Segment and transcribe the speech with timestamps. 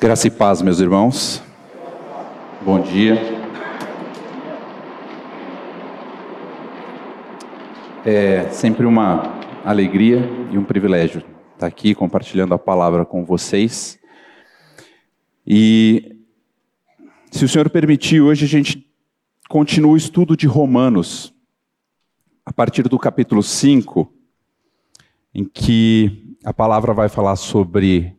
[0.00, 1.42] Graça e paz, meus irmãos.
[2.62, 3.20] Bom dia.
[8.02, 13.98] É sempre uma alegria e um privilégio estar aqui compartilhando a palavra com vocês.
[15.46, 16.16] E
[17.30, 18.90] se o Senhor permitir, hoje a gente
[19.50, 21.34] continua o estudo de Romanos,
[22.46, 24.10] a partir do capítulo 5,
[25.34, 28.18] em que a palavra vai falar sobre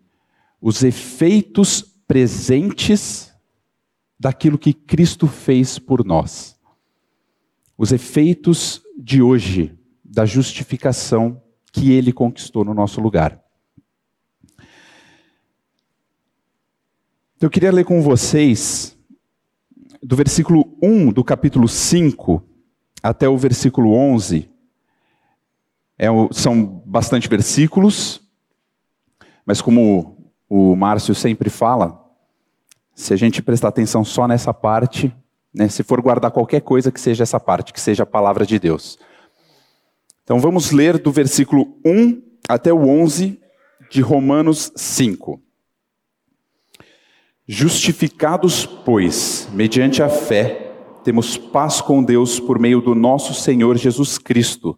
[0.62, 3.34] os efeitos presentes
[4.20, 6.56] daquilo que Cristo fez por nós.
[7.76, 13.42] Os efeitos de hoje da justificação que ele conquistou no nosso lugar.
[17.40, 18.96] Eu queria ler com vocês
[20.04, 22.44] do versículo 1 do capítulo 5
[23.02, 24.48] até o versículo 11.
[25.98, 28.22] É, são bastante versículos,
[29.44, 30.21] mas como
[30.54, 32.06] o Márcio sempre fala,
[32.94, 35.16] se a gente prestar atenção só nessa parte,
[35.54, 38.60] né, se for guardar qualquer coisa que seja essa parte, que seja a palavra de
[38.60, 39.00] Deus.
[40.26, 43.40] Então vamos ler do versículo 1 até o 11
[43.90, 45.42] de Romanos 5.
[47.48, 50.74] Justificados, pois, mediante a fé,
[51.06, 54.78] temos paz com Deus por meio do nosso Senhor Jesus Cristo,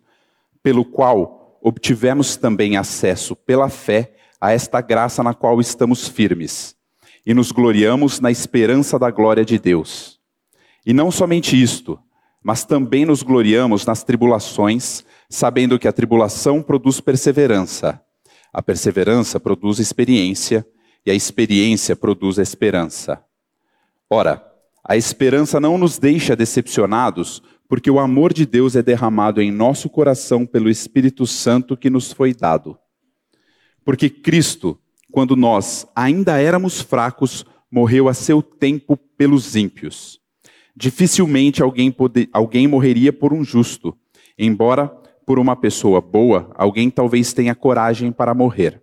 [0.61, 4.13] pelo qual obtivemos também acesso pela fé
[4.43, 6.75] a esta graça na qual estamos firmes
[7.25, 10.19] e nos gloriamos na esperança da glória de Deus.
[10.85, 11.97] E não somente isto,
[12.43, 18.01] mas também nos gloriamos nas tribulações, sabendo que a tribulação produz perseverança,
[18.51, 20.67] a perseverança produz experiência,
[21.05, 23.23] e a experiência produz esperança.
[24.09, 24.45] Ora,
[24.83, 29.89] a esperança não nos deixa decepcionados, porque o amor de Deus é derramado em nosso
[29.89, 32.77] coração pelo Espírito Santo que nos foi dado.
[33.83, 34.79] Porque Cristo,
[35.11, 40.19] quando nós ainda éramos fracos, morreu a seu tempo pelos ímpios.
[40.75, 43.95] Dificilmente alguém, poder, alguém morreria por um justo,
[44.37, 44.87] embora
[45.25, 48.81] por uma pessoa boa, alguém talvez tenha coragem para morrer.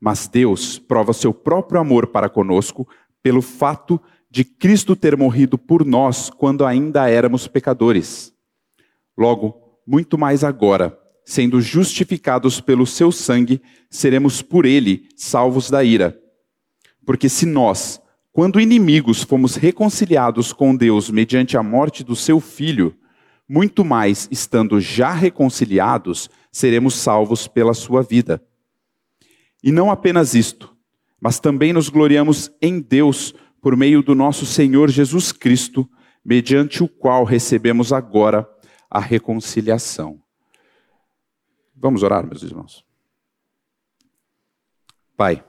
[0.00, 2.86] Mas Deus prova seu próprio amor para conosco
[3.22, 8.32] pelo fato de Cristo ter morrido por nós quando ainda éramos pecadores.
[9.16, 13.60] Logo, muito mais agora, sendo justificados pelo seu sangue,
[13.90, 16.16] seremos por ele salvos da ira.
[17.04, 18.00] Porque se nós,
[18.32, 22.94] quando inimigos, fomos reconciliados com Deus mediante a morte do seu filho,
[23.48, 28.40] muito mais, estando já reconciliados, seremos salvos pela sua vida.
[29.62, 30.76] E não apenas isto,
[31.20, 35.90] mas também nos gloriamos em Deus por meio do nosso Senhor Jesus Cristo,
[36.24, 38.48] mediante o qual recebemos agora
[38.88, 40.20] a reconciliação.
[41.76, 42.82] Vamos orar, meus irmãos.
[45.14, 45.44] Pai,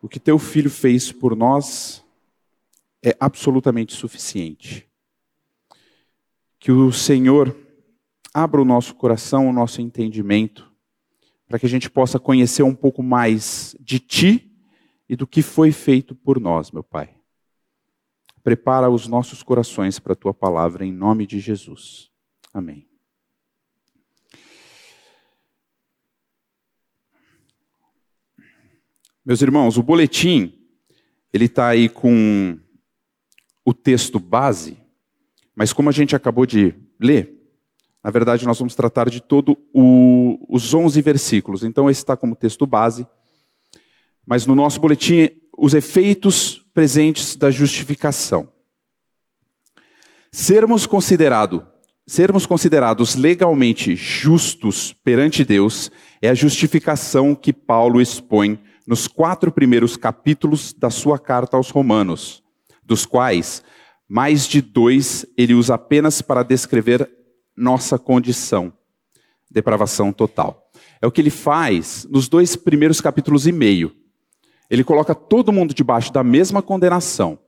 [0.00, 2.02] o que teu filho fez por nós
[3.02, 4.88] é absolutamente suficiente.
[6.58, 7.54] Que o Senhor
[8.32, 10.72] abra o nosso coração, o nosso entendimento,
[11.46, 14.50] para que a gente possa conhecer um pouco mais de Ti
[15.06, 17.14] e do que foi feito por nós, meu Pai.
[18.42, 22.13] Prepara os nossos corações para a Tua palavra, em nome de Jesus.
[22.54, 22.86] Amém.
[29.26, 30.54] Meus irmãos, o boletim,
[31.32, 32.56] ele está aí com
[33.64, 34.76] o texto base,
[35.56, 37.34] mas como a gente acabou de ler,
[38.04, 41.64] na verdade nós vamos tratar de todo o, os 11 versículos.
[41.64, 43.04] Então esse está como texto base,
[44.24, 48.48] mas no nosso boletim, os efeitos presentes da justificação.
[50.30, 51.73] Sermos considerados
[52.06, 59.96] sermos considerados legalmente justos perante Deus é a justificação que Paulo expõe nos quatro primeiros
[59.96, 62.42] capítulos da sua carta aos Romanos,
[62.84, 63.62] dos quais
[64.06, 67.10] mais de dois ele usa apenas para descrever
[67.56, 68.72] nossa condição,
[69.50, 70.70] depravação total.
[71.00, 73.94] É o que ele faz nos dois primeiros capítulos e meio.
[74.68, 77.38] Ele coloca todo mundo debaixo da mesma condenação.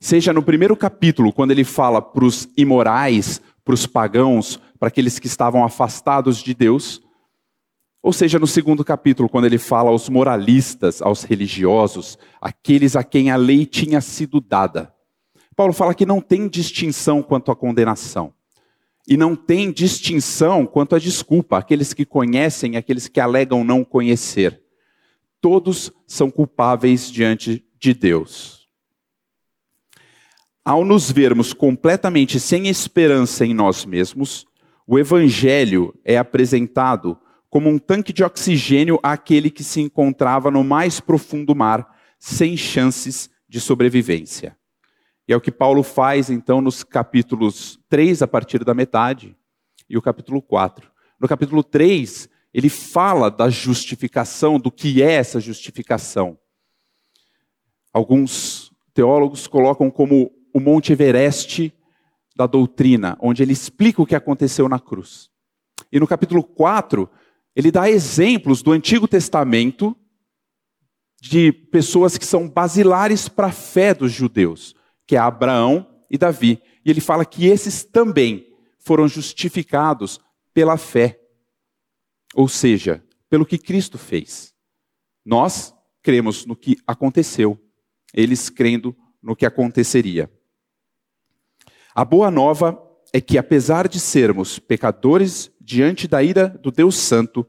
[0.00, 5.18] Seja no primeiro capítulo, quando ele fala para os imorais, para os pagãos, para aqueles
[5.18, 7.02] que estavam afastados de Deus.
[8.02, 13.30] Ou seja, no segundo capítulo, quando ele fala aos moralistas, aos religiosos, aqueles a quem
[13.30, 14.90] a lei tinha sido dada.
[15.54, 18.32] Paulo fala que não tem distinção quanto à condenação.
[19.06, 23.84] E não tem distinção quanto à desculpa, aqueles que conhecem e aqueles que alegam não
[23.84, 24.62] conhecer.
[25.42, 28.57] Todos são culpáveis diante de Deus
[30.68, 34.46] ao nos vermos completamente sem esperança em nós mesmos,
[34.86, 37.18] o Evangelho é apresentado
[37.48, 43.30] como um tanque de oxigênio àquele que se encontrava no mais profundo mar, sem chances
[43.48, 44.58] de sobrevivência.
[45.26, 49.34] E é o que Paulo faz, então, nos capítulos 3, a partir da metade,
[49.88, 50.90] e o capítulo 4.
[51.18, 56.38] No capítulo 3, ele fala da justificação, do que é essa justificação.
[57.90, 61.72] Alguns teólogos colocam como o Monte Everest
[62.36, 65.30] da doutrina, onde ele explica o que aconteceu na cruz.
[65.90, 67.08] E no capítulo 4,
[67.54, 69.96] ele dá exemplos do Antigo Testamento
[71.20, 74.74] de pessoas que são basilares para a fé dos judeus,
[75.06, 76.62] que é Abraão e Davi.
[76.84, 78.46] E ele fala que esses também
[78.78, 80.20] foram justificados
[80.54, 81.20] pela fé.
[82.34, 84.54] Ou seja, pelo que Cristo fez.
[85.24, 87.60] Nós cremos no que aconteceu,
[88.14, 90.30] eles crendo no que aconteceria.
[91.98, 92.80] A boa nova
[93.12, 97.44] é que, apesar de sermos pecadores diante da ira do Deus Santo,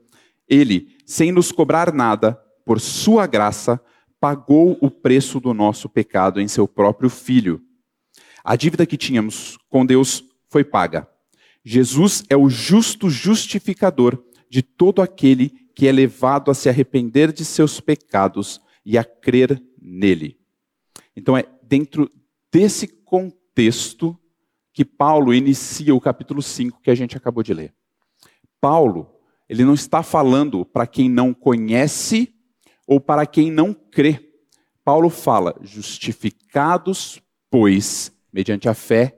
[0.47, 2.33] Ele, sem nos cobrar nada,
[2.65, 3.79] por Sua graça,
[4.19, 7.61] pagou o preço do nosso pecado em Seu próprio Filho.
[8.43, 11.07] A dívida que tínhamos com Deus foi paga.
[11.63, 14.17] Jesus é o justo justificador
[14.49, 19.61] de todo aquele que é levado a se arrepender de seus pecados e a crer
[19.79, 20.39] nele.
[21.15, 22.09] Então é dentro
[22.51, 24.19] desse contexto
[24.73, 27.73] que Paulo inicia o capítulo 5 que a gente acabou de ler.
[28.61, 32.33] Paulo, ele não está falando para quem não conhece
[32.85, 34.31] ou para quem não crê.
[34.83, 39.17] Paulo fala: justificados, pois, mediante a fé,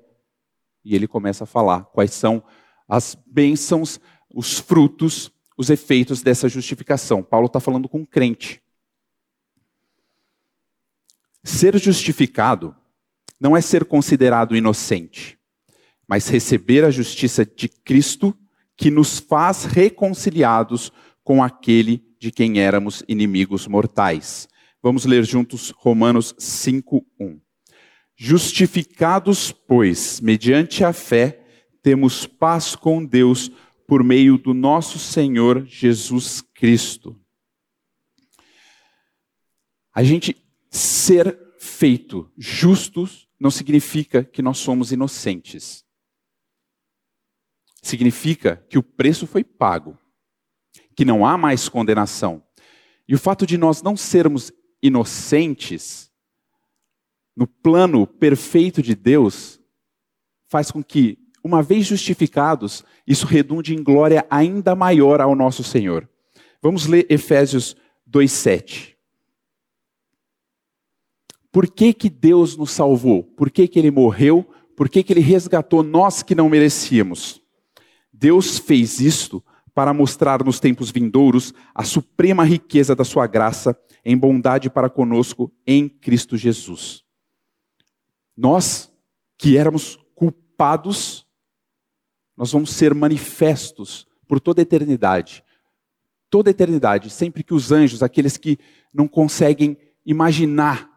[0.84, 2.44] e ele começa a falar quais são
[2.88, 4.00] as bênçãos,
[4.34, 7.22] os frutos, os efeitos dessa justificação.
[7.22, 8.62] Paulo está falando com um crente.
[11.44, 12.76] Ser justificado
[13.40, 15.41] não é ser considerado inocente
[16.12, 18.38] mas receber a justiça de Cristo,
[18.76, 20.92] que nos faz reconciliados
[21.24, 24.46] com aquele de quem éramos inimigos mortais.
[24.84, 27.40] Vamos ler juntos Romanos 5:1.
[28.14, 31.46] Justificados, pois, mediante a fé,
[31.82, 33.50] temos paz com Deus
[33.88, 37.18] por meio do nosso Senhor Jesus Cristo.
[39.96, 40.36] A gente
[40.70, 45.90] ser feito justos não significa que nós somos inocentes
[47.82, 49.98] significa que o preço foi pago,
[50.96, 52.44] que não há mais condenação.
[53.08, 54.52] E o fato de nós não sermos
[54.82, 56.12] inocentes,
[57.36, 59.60] no plano perfeito de Deus,
[60.48, 66.08] faz com que, uma vez justificados, isso redunde em glória ainda maior ao nosso Senhor.
[66.62, 67.76] Vamos ler Efésios
[68.10, 68.96] 2,7.
[71.52, 73.24] Por que, que Deus nos salvou?
[73.24, 74.48] Por que, que Ele morreu?
[74.76, 77.41] Por que, que Ele resgatou nós que não merecíamos?
[78.22, 83.76] Deus fez isto para mostrar nos tempos vindouros a suprema riqueza da sua graça
[84.06, 87.04] em bondade para conosco em Cristo Jesus.
[88.38, 88.94] Nós,
[89.40, 91.26] que éramos culpados,
[92.38, 95.44] nós vamos ser manifestos por toda a eternidade.
[96.30, 98.60] Toda a eternidade, sempre que os anjos, aqueles que
[98.94, 99.76] não conseguem
[100.06, 100.91] imaginar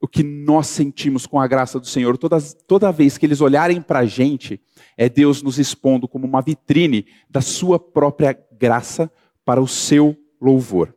[0.00, 2.16] o que nós sentimos com a graça do Senhor.
[2.16, 4.60] Toda, toda vez que eles olharem para a gente,
[4.96, 9.12] é Deus nos expondo como uma vitrine da sua própria graça
[9.44, 10.94] para o seu louvor.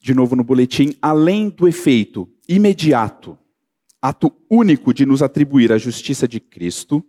[0.00, 3.36] De novo no boletim, além do efeito imediato,
[4.00, 7.04] ato único de nos atribuir a justiça de Cristo,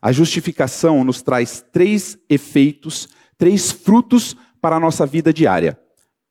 [0.00, 5.78] a justificação nos traz três efeitos, três frutos para a nossa vida diária: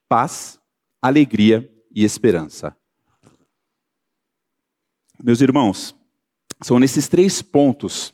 [0.09, 0.60] paz,
[1.01, 2.77] alegria e esperança.
[5.21, 5.95] Meus irmãos,
[6.61, 8.13] são nesses três pontos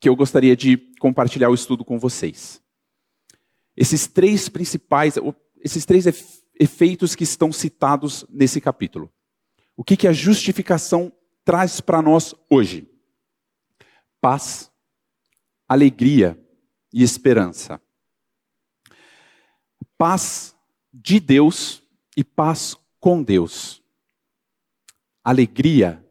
[0.00, 2.62] que eu gostaria de compartilhar o estudo com vocês.
[3.76, 5.14] Esses três principais,
[5.60, 6.06] esses três
[6.58, 9.12] efeitos que estão citados nesse capítulo.
[9.76, 11.12] O que, que a justificação
[11.44, 12.90] traz para nós hoje?
[14.20, 14.70] Paz,
[15.68, 16.42] alegria
[16.92, 17.80] e esperança.
[19.98, 20.55] Paz
[21.02, 21.82] de Deus
[22.16, 23.82] e paz com Deus.
[25.22, 26.02] Alegria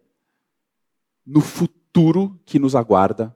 [1.26, 3.36] no futuro que nos aguarda,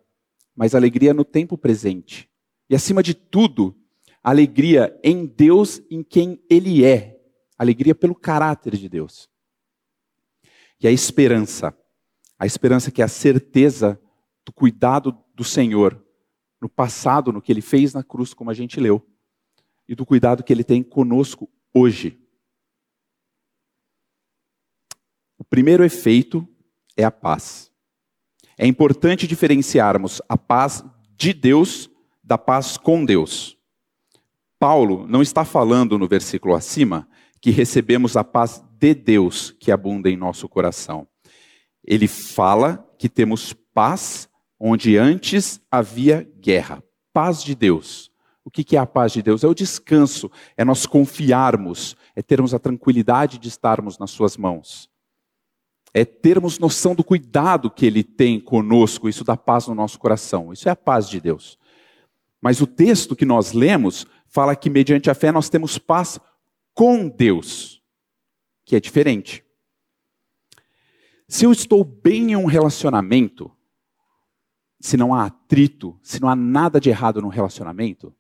[0.56, 2.29] mas alegria no tempo presente.
[2.70, 3.75] E acima de tudo,
[4.22, 7.20] alegria em Deus, em quem Ele é.
[7.58, 9.27] Alegria pelo caráter de Deus.
[10.79, 11.75] E a esperança.
[12.38, 14.00] A esperança que é a certeza
[14.46, 16.06] do cuidado do Senhor
[16.62, 19.06] no passado, no que Ele fez na cruz, como a gente leu
[19.89, 22.22] e do cuidado que Ele tem conosco hoje.
[25.36, 26.48] O primeiro efeito
[26.96, 27.72] é a paz.
[28.55, 30.86] É importante diferenciarmos a paz
[31.17, 31.89] de Deus,
[32.24, 33.58] da paz com Deus.
[34.60, 37.10] Paulo não está falando no versículo acima
[37.41, 41.08] que recebemos a paz de Deus que abunda em nosso coração.
[41.84, 44.29] Ele fala que temos paz
[44.60, 46.84] onde antes havia guerra.
[47.12, 48.09] Paz de Deus.
[48.43, 49.43] O que é a paz de Deus?
[49.43, 54.89] É o descanso, é nós confiarmos, é termos a tranquilidade de estarmos nas Suas mãos.
[55.93, 60.53] É termos noção do cuidado que Ele tem conosco, isso dá paz no nosso coração.
[60.53, 61.58] Isso é a paz de Deus.
[62.41, 66.19] Mas o texto que nós lemos fala que, mediante a fé, nós temos paz
[66.74, 67.81] com Deus,
[68.63, 69.43] que é diferente.
[71.27, 73.51] Se eu estou bem em um relacionamento,
[74.79, 78.15] se não há atrito, se não há nada de errado no relacionamento,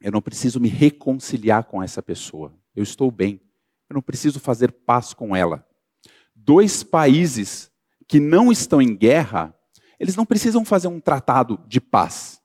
[0.00, 2.54] eu não preciso me reconciliar com essa pessoa.
[2.74, 3.40] Eu estou bem.
[3.88, 5.66] Eu não preciso fazer paz com ela.
[6.34, 7.70] Dois países
[8.08, 9.54] que não estão em guerra,
[9.98, 12.40] eles não precisam fazer um tratado de paz.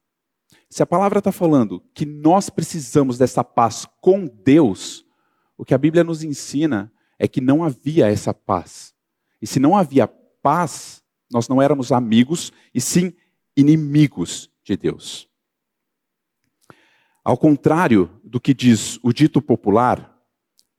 [0.70, 5.06] Se a palavra está falando que nós precisamos dessa paz com Deus,
[5.58, 8.94] o que a Bíblia nos ensina é que não havia essa paz.
[9.42, 13.14] E se não havia paz, nós não éramos amigos, e sim
[13.56, 15.30] inimigos de Deus.
[17.26, 20.16] Ao contrário do que diz o dito popular,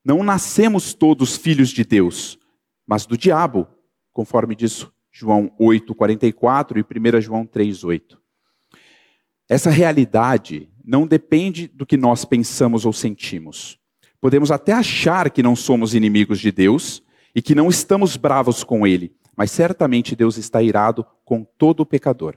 [0.04, 2.38] não nascemos todos filhos de Deus,
[2.86, 3.66] mas do diabo,
[4.12, 8.16] conforme diz João 8:44 e 1 João 3:8.
[9.48, 13.76] Essa realidade não depende do que nós pensamos ou sentimos.
[14.20, 17.02] Podemos até achar que não somos inimigos de Deus
[17.34, 22.36] e que não estamos bravos com Ele, mas certamente Deus está irado com todo pecador.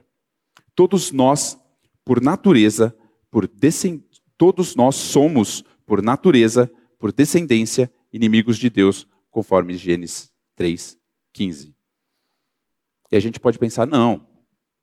[0.74, 1.56] Todos nós,
[2.04, 2.92] por natureza,
[3.30, 4.02] por descend...
[4.36, 11.74] todos nós somos, por natureza, por descendência, inimigos de Deus, conforme Gênesis 3:15.
[13.10, 14.26] E a gente pode pensar, não,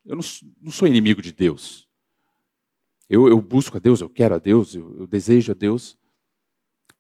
[0.06, 0.24] eu não,
[0.62, 1.88] não sou inimigo de Deus.
[3.10, 5.98] Eu, eu, busco a Deus, eu quero a Deus, eu, eu desejo a Deus.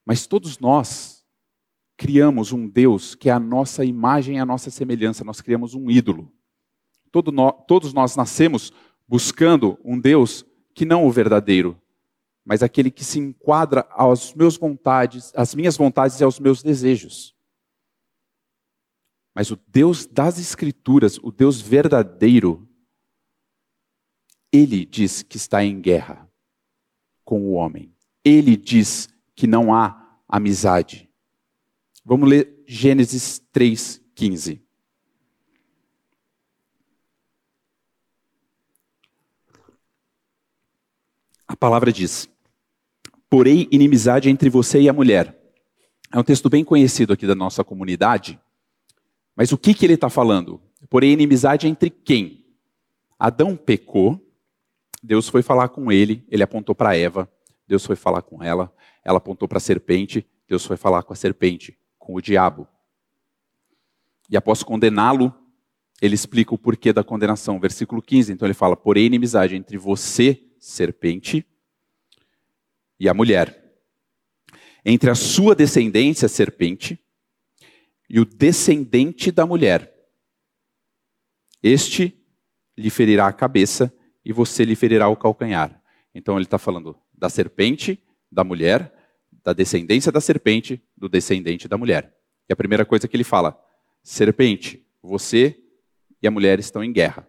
[0.05, 1.25] Mas todos nós
[1.97, 6.31] criamos um Deus que é a nossa imagem a nossa semelhança, nós criamos um ídolo.
[7.11, 8.71] Todo no, todos nós nascemos
[9.07, 10.45] buscando um Deus
[10.77, 11.81] que não o verdadeiro,
[12.45, 17.35] mas aquele que se enquadra às meus vontades, às minhas vontades e aos meus desejos.
[19.33, 22.69] Mas o Deus das Escrituras, o Deus verdadeiro,
[24.51, 26.31] ele diz que está em guerra
[27.25, 27.91] com o homem.
[28.23, 31.09] Ele diz que não há amizade.
[32.05, 34.61] Vamos ler Gênesis 3:15.
[41.57, 42.29] A palavra diz:
[43.27, 45.35] Porém, inimizade entre você e a mulher.
[46.13, 48.39] É um texto bem conhecido aqui da nossa comunidade.
[49.35, 50.61] Mas o que, que ele está falando?
[50.87, 52.45] Porém, inimizade entre quem?
[53.17, 54.23] Adão pecou,
[55.01, 57.27] Deus foi falar com ele, ele apontou para Eva,
[57.67, 58.71] Deus foi falar com ela,
[59.03, 62.67] ela apontou para a serpente, Deus foi falar com a serpente, com o diabo.
[64.29, 65.33] E após condená-lo,
[65.99, 67.59] ele explica o porquê da condenação.
[67.59, 71.45] Versículo 15, então ele fala: Porém, inimizade entre você, serpente,
[72.99, 73.63] e a mulher.
[74.83, 76.99] Entre a sua descendência, serpente,
[78.09, 79.93] e o descendente da mulher.
[81.61, 82.17] Este
[82.77, 85.81] lhe ferirá a cabeça e você lhe ferirá o calcanhar.
[86.13, 88.93] Então ele está falando da serpente, da mulher,
[89.43, 92.15] da descendência da serpente, do descendente da mulher.
[92.49, 93.59] E a primeira coisa que ele fala:
[94.03, 95.59] serpente, você
[96.21, 97.27] e a mulher estão em guerra.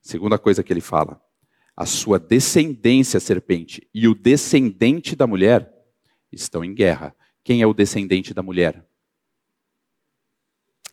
[0.00, 1.22] Segunda coisa que ele fala:
[1.80, 5.72] a sua descendência, serpente, e o descendente da mulher
[6.30, 7.16] estão em guerra.
[7.42, 8.86] Quem é o descendente da mulher?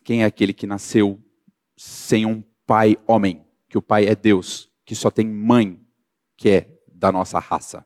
[0.01, 1.21] Quem é aquele que nasceu
[1.75, 5.77] sem um pai homem, que o pai é Deus, que só tem mãe,
[6.37, 7.85] que é da nossa raça?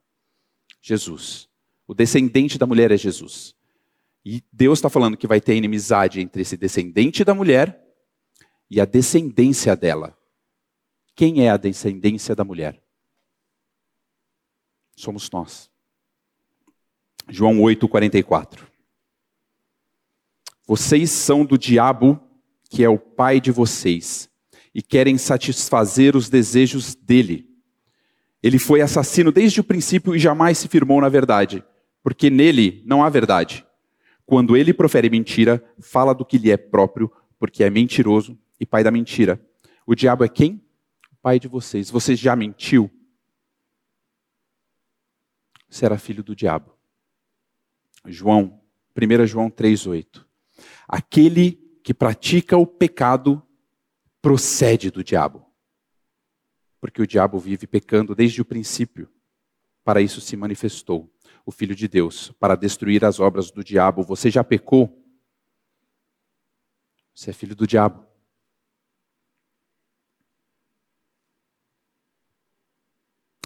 [0.80, 1.50] Jesus.
[1.88, 3.56] O descendente da mulher é Jesus.
[4.24, 7.84] E Deus está falando que vai ter inimizade entre esse descendente da mulher
[8.70, 10.16] e a descendência dela.
[11.16, 12.80] Quem é a descendência da mulher?
[14.96, 15.70] Somos nós.
[17.30, 18.68] João 8:44.
[20.68, 22.20] Vocês são do diabo,
[22.70, 24.30] que é o pai de vocês,
[24.74, 27.50] e querem satisfazer os desejos dele.
[28.42, 31.64] Ele foi assassino desde o princípio e jamais se firmou na verdade,
[32.02, 33.66] porque nele não há verdade.
[34.26, 38.84] Quando ele profere mentira, fala do que lhe é próprio, porque é mentiroso e pai
[38.84, 39.40] da mentira.
[39.86, 40.64] O diabo é quem?
[41.12, 41.90] O pai de vocês.
[41.90, 42.90] Você já mentiu?
[45.72, 46.78] Será filho do diabo.
[48.06, 48.62] João,
[48.96, 50.26] 1 João 3,8.
[50.88, 53.42] Aquele que pratica o pecado
[54.22, 55.50] procede do diabo.
[56.80, 59.10] Porque o diabo vive pecando desde o princípio.
[59.84, 61.12] Para isso se manifestou
[61.46, 64.04] o Filho de Deus, para destruir as obras do diabo.
[64.04, 65.04] Você já pecou?
[67.16, 68.06] Você é filho do diabo.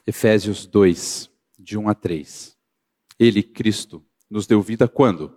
[0.06, 1.32] Efésios 2,
[1.66, 2.56] de 1 a 3.
[3.20, 5.36] Ele, Cristo, nos deu vida quando?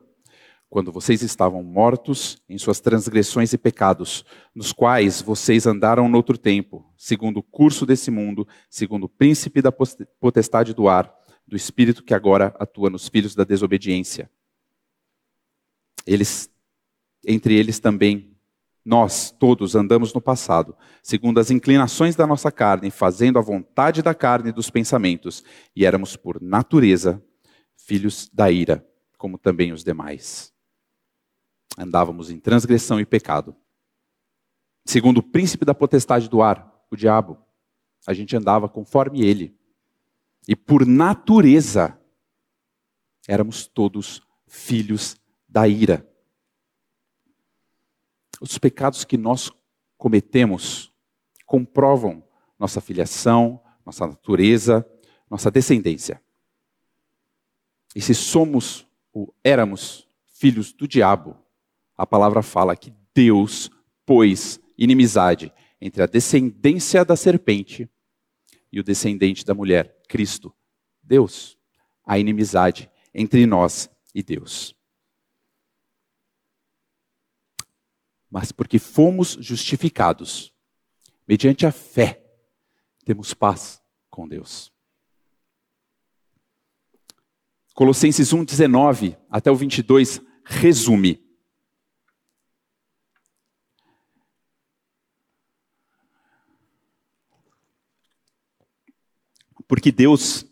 [0.69, 4.23] Quando vocês estavam mortos em suas transgressões e pecados,
[4.55, 9.63] nos quais vocês andaram no outro tempo, segundo o curso desse mundo, segundo o príncipe
[9.63, 11.11] da potestade do ar,
[11.47, 14.31] do espírito que agora atua nos filhos da desobediência.
[16.07, 16.51] Eles,
[17.25, 18.38] entre eles também,
[18.89, 24.15] nós todos andamos no passado, segundo as inclinações da nossa carne, fazendo a vontade da
[24.15, 25.45] carne e dos pensamentos,
[25.77, 27.23] e éramos por natureza
[27.77, 28.83] filhos da ira,
[29.19, 30.55] como também os demais.
[31.77, 33.55] Andávamos em transgressão e pecado.
[34.87, 37.37] Segundo o príncipe da potestade do ar, o diabo,
[38.07, 39.55] a gente andava conforme ele.
[40.49, 42.01] E por natureza,
[43.29, 46.09] éramos todos filhos da ira.
[48.41, 49.51] Os pecados que nós
[49.97, 50.93] cometemos
[51.45, 52.23] comprovam
[52.59, 54.87] nossa filiação, nossa natureza,
[55.31, 56.23] nossa descendência.
[57.95, 61.37] E se somos ou éramos filhos do diabo,
[61.97, 63.71] a palavra fala que Deus
[64.07, 67.89] pôs inimizade entre a descendência da serpente
[68.71, 70.55] e o descendente da mulher, Cristo.
[71.03, 71.59] Deus,
[72.05, 74.78] a inimizade entre nós e Deus.
[78.31, 80.53] Mas porque fomos justificados
[81.27, 82.25] mediante a fé,
[83.05, 84.73] temos paz com Deus.
[87.75, 91.23] Colossenses 1, 19 até o 22 resume.
[99.67, 100.47] Porque Deus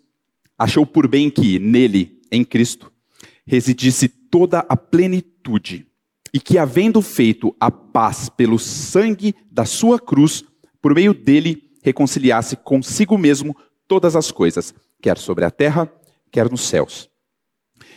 [0.59, 2.93] achou por bem que nele, em Cristo,
[3.47, 5.91] residisse toda a plenitude
[6.37, 10.45] e que, havendo feito a paz pelo sangue da sua cruz,
[10.83, 13.57] por meio dele reconciliasse consigo mesmo
[13.89, 15.91] todas as coisas, quer sobre a terra,
[16.31, 17.09] quer nos céus.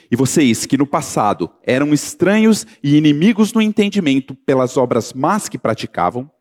[0.10, 5.58] E vocês, que no passado eram estranhos e inimigos no entendimento pelas obras más que
[5.58, 6.32] praticavam,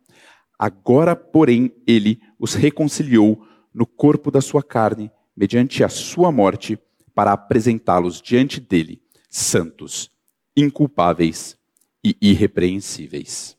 [0.56, 6.78] agora, porém, ele os reconciliou no corpo da sua carne, mediante a sua morte,
[7.12, 10.12] para apresentá-los diante dele, santos,
[10.56, 11.57] inculpáveis
[12.04, 13.56] e irrepreensíveis.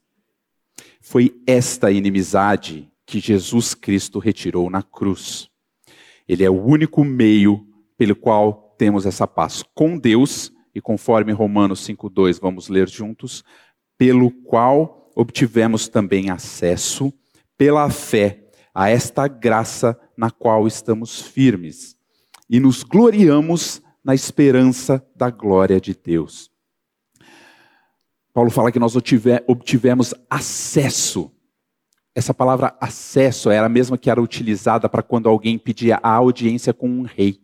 [1.01, 5.49] Foi esta inimizade que Jesus Cristo retirou na cruz.
[6.27, 11.85] Ele é o único meio pelo qual temos essa paz com Deus, e conforme Romanos
[11.87, 13.43] 5,2 vamos ler juntos,
[13.97, 17.11] pelo qual obtivemos também acesso,
[17.57, 21.97] pela fé, a esta graça na qual estamos firmes,
[22.49, 26.49] e nos gloriamos na esperança da glória de Deus.
[28.39, 31.29] Paulo fala que nós obtivemos acesso.
[32.15, 36.73] Essa palavra acesso era a mesma que era utilizada para quando alguém pedia a audiência
[36.73, 37.41] com um rei.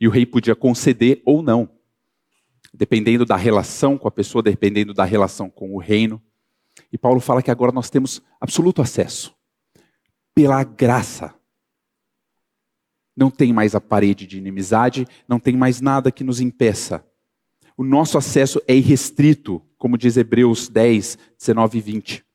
[0.00, 1.68] E o rei podia conceder ou não,
[2.72, 6.22] dependendo da relação com a pessoa, dependendo da relação com o reino.
[6.92, 9.34] E Paulo fala que agora nós temos absoluto acesso
[10.32, 11.34] pela graça.
[13.16, 17.04] Não tem mais a parede de inimizade, não tem mais nada que nos impeça.
[17.76, 22.26] O nosso acesso é irrestrito como diz Hebreus 10, 19 e 20.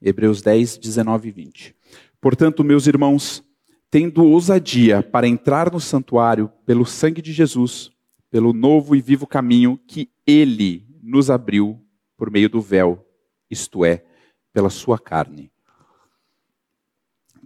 [0.00, 1.76] Hebreus 10, 19 e 20.
[2.18, 3.44] Portanto, meus irmãos,
[3.90, 7.92] tendo ousadia para entrar no santuário pelo sangue de Jesus,
[8.30, 11.78] pelo novo e vivo caminho que ele nos abriu
[12.16, 13.06] por meio do véu,
[13.50, 14.02] isto é,
[14.50, 15.52] pela sua carne.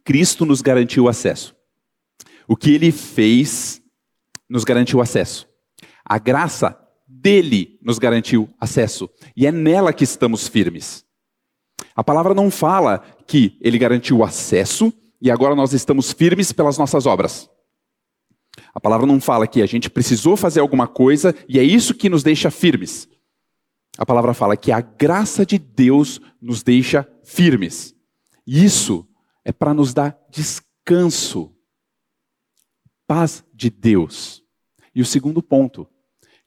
[0.05, 1.57] Cristo nos garantiu acesso.
[2.47, 3.83] O que ele fez
[4.49, 5.48] nos garantiu acesso.
[6.09, 9.09] A graça dele nos garantiu acesso.
[9.37, 11.05] E é nela que estamos firmes.
[11.95, 17.07] A palavra não fala que ele garantiu acesso e agora nós estamos firmes pelas nossas
[17.07, 17.51] obras.
[18.75, 22.09] A palavra não fala que a gente precisou fazer alguma coisa e é isso que
[22.09, 23.09] nos deixa firmes.
[23.97, 27.95] A palavra fala que a graça de Deus nos deixa firmes.
[28.47, 29.07] E isso
[29.45, 31.53] é para nos dar descanso,
[33.07, 34.45] paz de Deus.
[34.95, 35.89] E o segundo ponto,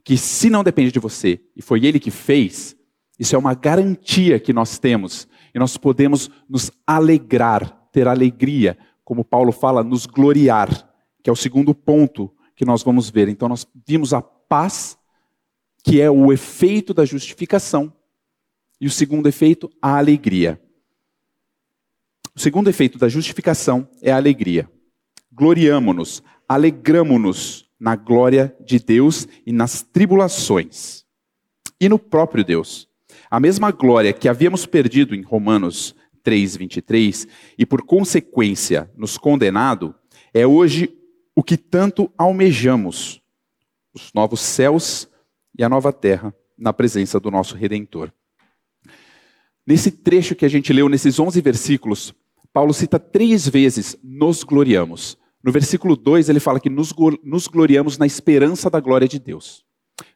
[0.04, 2.76] que se não depende de você e foi ele que fez,
[3.20, 9.24] isso é uma garantia que nós temos e nós podemos nos alegrar, ter alegria, como
[9.24, 10.70] Paulo fala, nos gloriar,
[11.24, 13.28] que é o segundo ponto que nós vamos ver.
[13.28, 14.98] Então nós vimos a paz,
[15.84, 17.94] que é o efeito da justificação,
[18.80, 20.60] e o segundo efeito, a alegria.
[22.36, 24.70] O segundo efeito da justificação é a alegria.
[25.32, 31.04] Gloriamo-nos, alegramo-nos na glória de Deus e nas tribulações.
[31.80, 32.88] E no próprio Deus.
[33.28, 39.96] A mesma glória que havíamos perdido em Romanos 3:23 e por consequência nos condenado,
[40.32, 40.96] é hoje
[41.36, 43.20] o que tanto almejamos:
[43.92, 45.10] os novos céus
[45.58, 48.14] e a nova terra na presença do nosso redentor.
[49.66, 52.14] Nesse trecho que a gente leu, nesses 11 versículos,
[52.54, 55.18] Paulo cita três vezes nos gloriamos.
[55.44, 59.66] No versículo 2, ele fala que nos, nos gloriamos na esperança da glória de Deus.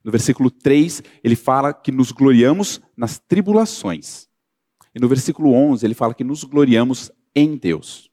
[0.03, 4.27] No versículo 3, ele fala que nos gloriamos nas tribulações.
[4.93, 8.09] E no versículo 11, ele fala que nos gloriamos em Deus.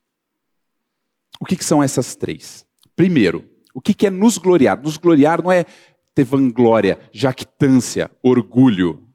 [1.39, 2.65] O que, que são essas três?
[2.95, 4.81] Primeiro, o que, que é nos gloriar?
[4.81, 5.65] Nos gloriar não é
[6.13, 9.07] ter vanglória, jactância, orgulho.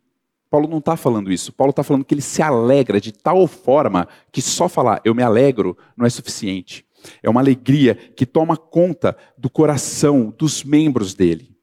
[0.50, 1.52] Paulo não está falando isso.
[1.52, 5.22] Paulo está falando que ele se alegra de tal forma que só falar eu me
[5.22, 6.86] alegro não é suficiente.
[7.22, 11.56] É uma alegria que toma conta do coração, dos membros dele.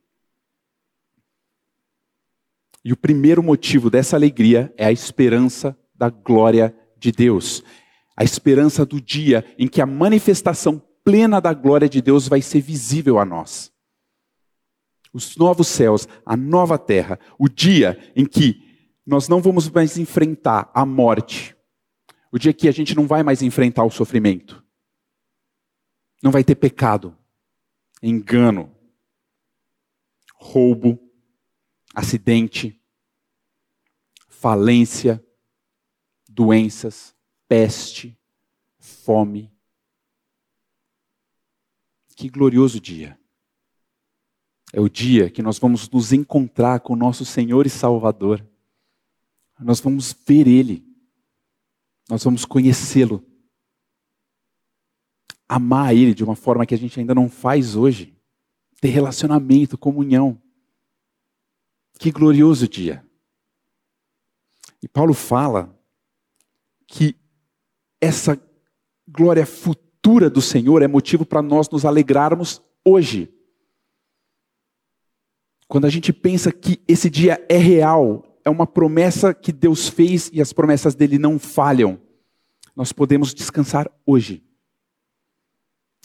[2.84, 7.64] E o primeiro motivo dessa alegria é a esperança da glória de Deus.
[8.16, 12.62] A esperança do dia em que a manifestação plena da glória de Deus vai ser
[12.62, 13.72] visível a nós.
[15.14, 18.62] Os novos céus, a nova terra, o dia em que
[19.06, 21.56] nós não vamos mais enfrentar a morte,
[22.32, 24.65] o dia que a gente não vai mais enfrentar o sofrimento,
[26.22, 27.18] não vai ter pecado,
[28.02, 28.76] engano,
[30.36, 31.00] roubo,
[31.94, 32.80] acidente,
[34.28, 35.24] falência,
[36.28, 37.16] doenças,
[37.48, 38.18] peste,
[38.78, 39.52] fome.
[42.16, 43.20] Que glorioso dia!
[44.74, 48.46] É o dia que nós vamos nos encontrar com o nosso Senhor e Salvador.
[49.60, 50.86] Nós vamos ver Ele.
[52.10, 53.26] Nós vamos conhecê-lo.
[55.48, 58.16] Amar Ele de uma forma que a gente ainda não faz hoje.
[58.82, 60.42] Ter relacionamento, comunhão.
[61.98, 63.06] Que glorioso dia.
[64.82, 65.76] E Paulo fala
[66.88, 67.16] que
[68.00, 68.40] essa
[69.08, 73.34] glória futura do Senhor é motivo para nós nos alegrarmos hoje.
[75.68, 80.30] Quando a gente pensa que esse dia é real, é uma promessa que Deus fez
[80.32, 82.00] e as promessas dele não falham,
[82.76, 84.45] nós podemos descansar hoje.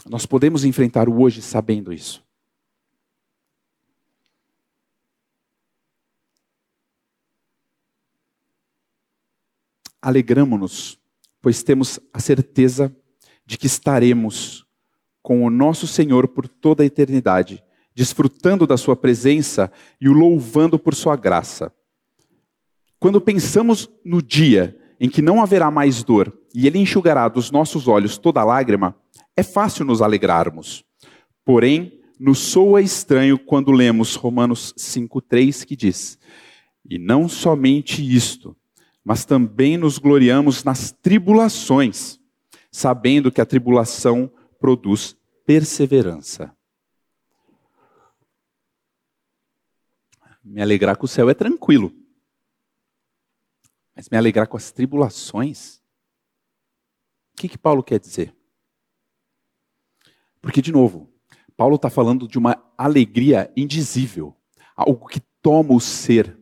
[0.09, 2.25] Nós podemos enfrentar o hoje sabendo isso.
[10.03, 10.99] Alegramo-nos,
[11.43, 12.95] pois temos a certeza
[13.45, 14.67] de que estaremos
[15.23, 17.63] com o nosso Senhor por toda a eternidade,
[17.95, 21.73] desfrutando da Sua presença e o louvando por Sua graça.
[22.99, 27.87] Quando pensamos no dia em que não haverá mais dor e Ele enxugará dos nossos
[27.87, 28.97] olhos toda lágrima,
[29.41, 30.85] é fácil nos alegrarmos.
[31.45, 36.19] Porém, nos soa estranho quando lemos Romanos 5,3 que diz:
[36.85, 38.57] E não somente isto,
[39.03, 42.21] mas também nos gloriamos nas tribulações,
[42.71, 46.55] sabendo que a tribulação produz perseverança.
[50.45, 51.95] Me alegrar com o céu é tranquilo.
[53.97, 55.77] Mas me alegrar com as tribulações?
[57.33, 58.35] O que, que Paulo quer dizer?
[60.41, 61.13] Porque, de novo,
[61.57, 64.37] Paulo está falando de uma alegria indizível,
[64.75, 66.39] algo que toma o ser,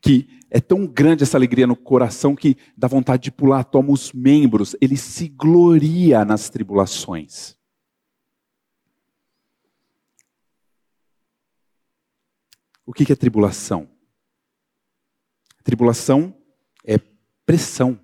[0.00, 4.12] que é tão grande essa alegria no coração que dá vontade de pular, toma os
[4.12, 7.56] membros, ele se gloria nas tribulações.
[12.84, 13.88] O que é tribulação?
[15.62, 16.36] Tribulação
[16.84, 16.98] é
[17.46, 17.98] pressão.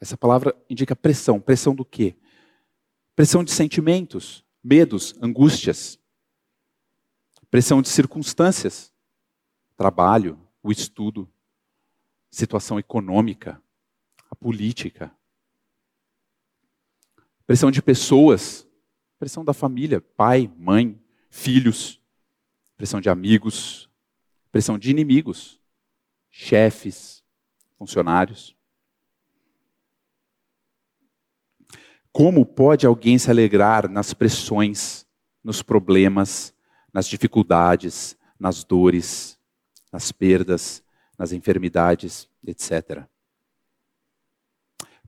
[0.00, 1.40] Essa palavra indica pressão.
[1.40, 2.16] Pressão do quê?
[3.22, 5.96] Pressão de sentimentos, medos, angústias.
[7.48, 8.92] Pressão de circunstâncias.
[9.76, 11.32] Trabalho, o estudo,
[12.28, 13.62] situação econômica,
[14.28, 15.16] a política,
[17.46, 18.66] pressão de pessoas,
[19.20, 22.00] pressão da família, pai, mãe, filhos,
[22.76, 23.88] pressão de amigos,
[24.50, 25.60] pressão de inimigos,
[26.28, 27.22] chefes,
[27.78, 28.56] funcionários.
[32.12, 35.06] Como pode alguém se alegrar nas pressões,
[35.42, 36.54] nos problemas,
[36.92, 39.38] nas dificuldades, nas dores,
[39.90, 40.82] nas perdas,
[41.18, 43.06] nas enfermidades, etc.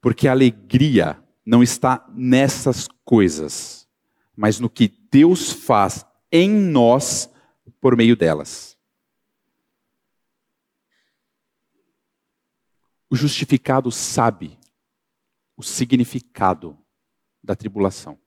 [0.00, 3.86] Porque a alegria não está nessas coisas,
[4.34, 7.30] mas no que Deus faz em nós
[7.80, 8.78] por meio delas.
[13.10, 14.58] O justificado sabe
[15.56, 16.76] o significado
[17.44, 18.18] da tribulação.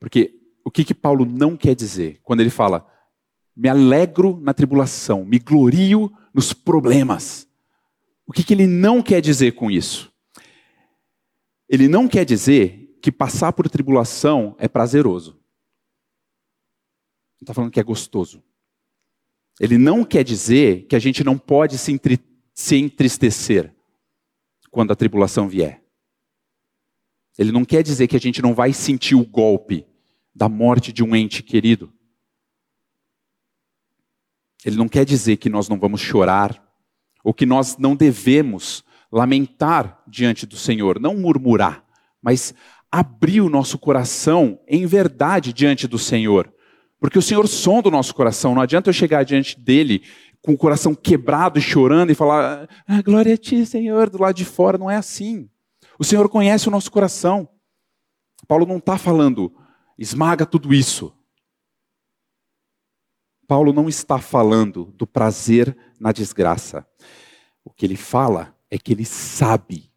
[0.00, 2.86] Porque o que, que Paulo não quer dizer quando ele fala,
[3.54, 7.46] me alegro na tribulação, me glorio nos problemas?
[8.26, 10.10] O que, que ele não quer dizer com isso?
[11.68, 15.32] Ele não quer dizer que passar por tribulação é prazeroso.
[17.40, 18.42] Não está falando que é gostoso.
[19.60, 21.92] Ele não quer dizer que a gente não pode se,
[22.76, 23.74] entristecer
[24.70, 25.81] quando a tribulação vier.
[27.38, 29.86] Ele não quer dizer que a gente não vai sentir o golpe
[30.34, 31.92] da morte de um ente querido.
[34.64, 36.62] Ele não quer dizer que nós não vamos chorar,
[37.24, 41.84] ou que nós não devemos lamentar diante do Senhor, não murmurar,
[42.20, 42.54] mas
[42.90, 46.52] abrir o nosso coração em verdade diante do Senhor.
[46.98, 50.02] Porque o Senhor sonda o nosso coração, não adianta eu chegar diante dele
[50.40, 54.34] com o coração quebrado e chorando e falar, ah, glória a ti, Senhor, do lado
[54.34, 55.48] de fora, não é assim.
[56.02, 57.48] O Senhor conhece o nosso coração.
[58.48, 59.54] Paulo não está falando,
[59.96, 61.16] esmaga tudo isso.
[63.46, 66.84] Paulo não está falando do prazer na desgraça.
[67.64, 69.92] O que ele fala é que ele sabe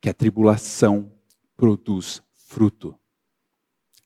[0.00, 1.16] que a tribulação
[1.56, 2.98] produz fruto.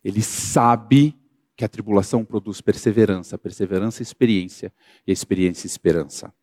[0.04, 1.18] Ele sabe
[1.56, 4.70] que a tribulação produz perseverança, perseverança experiência
[5.06, 6.34] e a experiência esperança.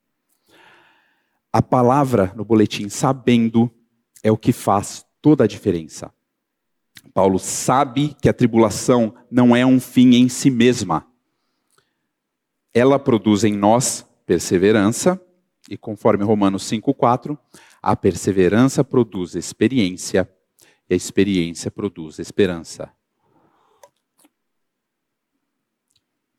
[1.53, 3.71] A palavra no boletim sabendo
[4.25, 6.11] é o que faz toda a diferença.
[7.13, 11.05] Paulo sabe que a tribulação não é um fim em si mesma.
[12.73, 15.21] Ela produz em nós perseverança,
[15.69, 17.37] e conforme Romanos 5,4,
[17.79, 20.27] a perseverança produz experiência,
[20.89, 22.91] e a experiência produz esperança.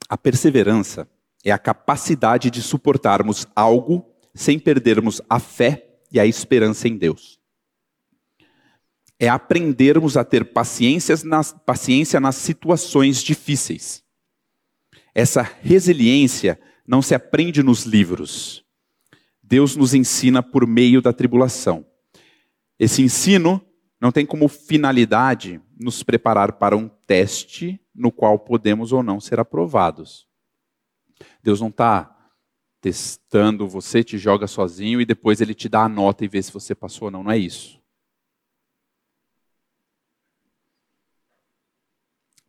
[0.09, 1.09] A perseverança
[1.44, 7.38] é a capacidade de suportarmos algo sem perdermos a fé e a esperança em Deus
[9.18, 14.05] é aprendermos a ter paciência nas, paciência nas situações difíceis.
[15.14, 18.64] Essa resiliência não se aprende nos livros.
[19.42, 21.87] Deus nos ensina por meio da tribulação.
[22.79, 23.64] Esse ensino
[24.00, 29.40] não tem como finalidade nos preparar para um teste no qual podemos ou não ser
[29.40, 30.26] aprovados.
[31.42, 32.12] Deus não está
[32.81, 36.52] testando você, te joga sozinho e depois ele te dá a nota e vê se
[36.52, 37.22] você passou ou não.
[37.22, 37.81] Não é isso.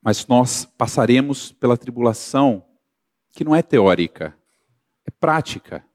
[0.08, 2.66] Mas nós passaremos pela tribulação
[3.34, 4.34] que não é teórica,
[5.06, 5.86] é prática.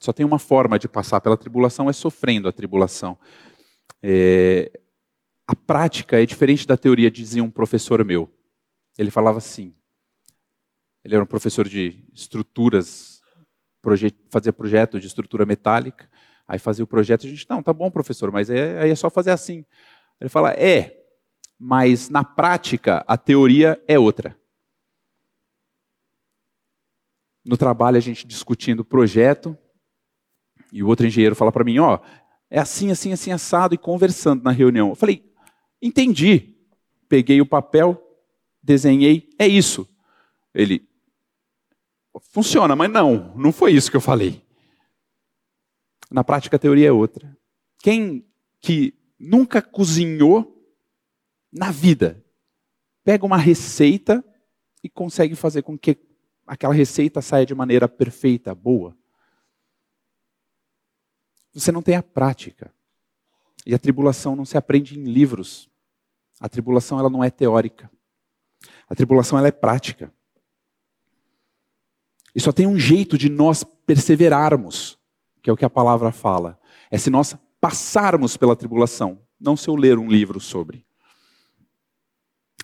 [0.00, 3.18] Só tem uma forma de passar pela tribulação, é sofrendo a tribulação.
[4.02, 4.72] É,
[5.46, 8.32] a prática é diferente da teoria, dizia um professor meu.
[8.96, 9.74] Ele falava assim.
[11.04, 13.20] Ele era um professor de estruturas,
[13.82, 16.10] proje fazia projeto de estrutura metálica.
[16.48, 19.10] Aí fazia o projeto, a gente, não, tá bom, professor, mas é, aí é só
[19.10, 19.62] fazer assim.
[20.18, 21.01] Ele fala, é,
[21.64, 24.36] mas na prática a teoria é outra.
[27.44, 29.56] No trabalho a gente discutindo o projeto
[30.72, 32.00] e o outro engenheiro fala para mim, ó,
[32.50, 34.88] é assim, assim, assim assado e conversando na reunião.
[34.88, 35.24] Eu falei,
[35.80, 36.56] entendi.
[37.08, 37.96] Peguei o papel,
[38.60, 39.88] desenhei, é isso.
[40.52, 40.84] Ele
[42.32, 44.44] funciona, mas não, não foi isso que eu falei.
[46.10, 47.38] Na prática a teoria é outra.
[47.78, 48.26] Quem
[48.60, 50.51] que nunca cozinhou
[51.52, 52.24] na vida.
[53.04, 54.24] Pega uma receita
[54.82, 55.98] e consegue fazer com que
[56.46, 58.96] aquela receita saia de maneira perfeita, boa.
[61.52, 62.72] Você não tem a prática.
[63.66, 65.68] E a tribulação não se aprende em livros.
[66.40, 67.90] A tribulação ela não é teórica.
[68.88, 70.12] A tribulação ela é prática.
[72.34, 74.98] E só tem um jeito de nós perseverarmos,
[75.42, 76.58] que é o que a palavra fala.
[76.90, 80.84] É se nós passarmos pela tribulação, não se eu ler um livro sobre.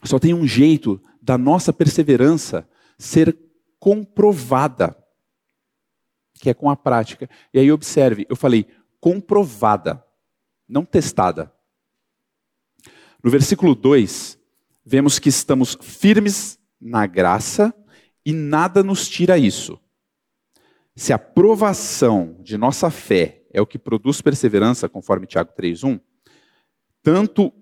[0.05, 3.37] Só tem um jeito da nossa perseverança ser
[3.79, 4.97] comprovada,
[6.35, 7.29] que é com a prática.
[7.53, 8.67] E aí observe, eu falei
[9.01, 10.05] comprovada,
[10.69, 11.53] não testada.
[13.23, 14.39] No versículo 2,
[14.85, 17.75] vemos que estamos firmes na graça
[18.25, 19.81] e nada nos tira isso.
[20.95, 26.01] Se a provação de nossa fé é o que produz perseverança, conforme Tiago 3:1,
[27.03, 27.53] tanto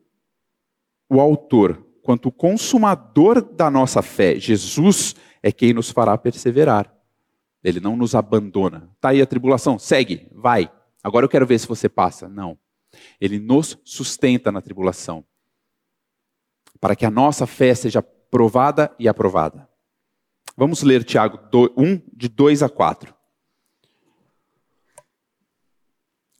[1.08, 6.94] o autor quanto o consumador da nossa fé, Jesus, é quem nos fará perseverar.
[7.64, 8.88] Ele não nos abandona.
[8.94, 10.70] Está aí a tribulação, segue, vai.
[11.02, 12.28] Agora eu quero ver se você passa.
[12.28, 12.56] Não.
[13.20, 15.24] Ele nos sustenta na tribulação.
[16.80, 19.68] Para que a nossa fé seja provada e aprovada.
[20.56, 21.40] Vamos ler Tiago
[21.76, 23.12] 1, de 2 a 4.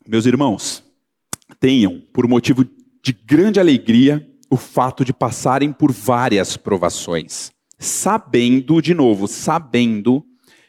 [0.06, 0.84] Meus irmãos,
[1.58, 2.64] tenham, por motivo
[3.02, 10.24] de grande alegria, o fato de passarem por várias provações, sabendo, de novo, sabendo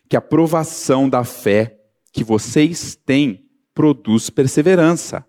[0.09, 1.77] que a provação da fé
[2.11, 5.25] que vocês têm produz perseverança.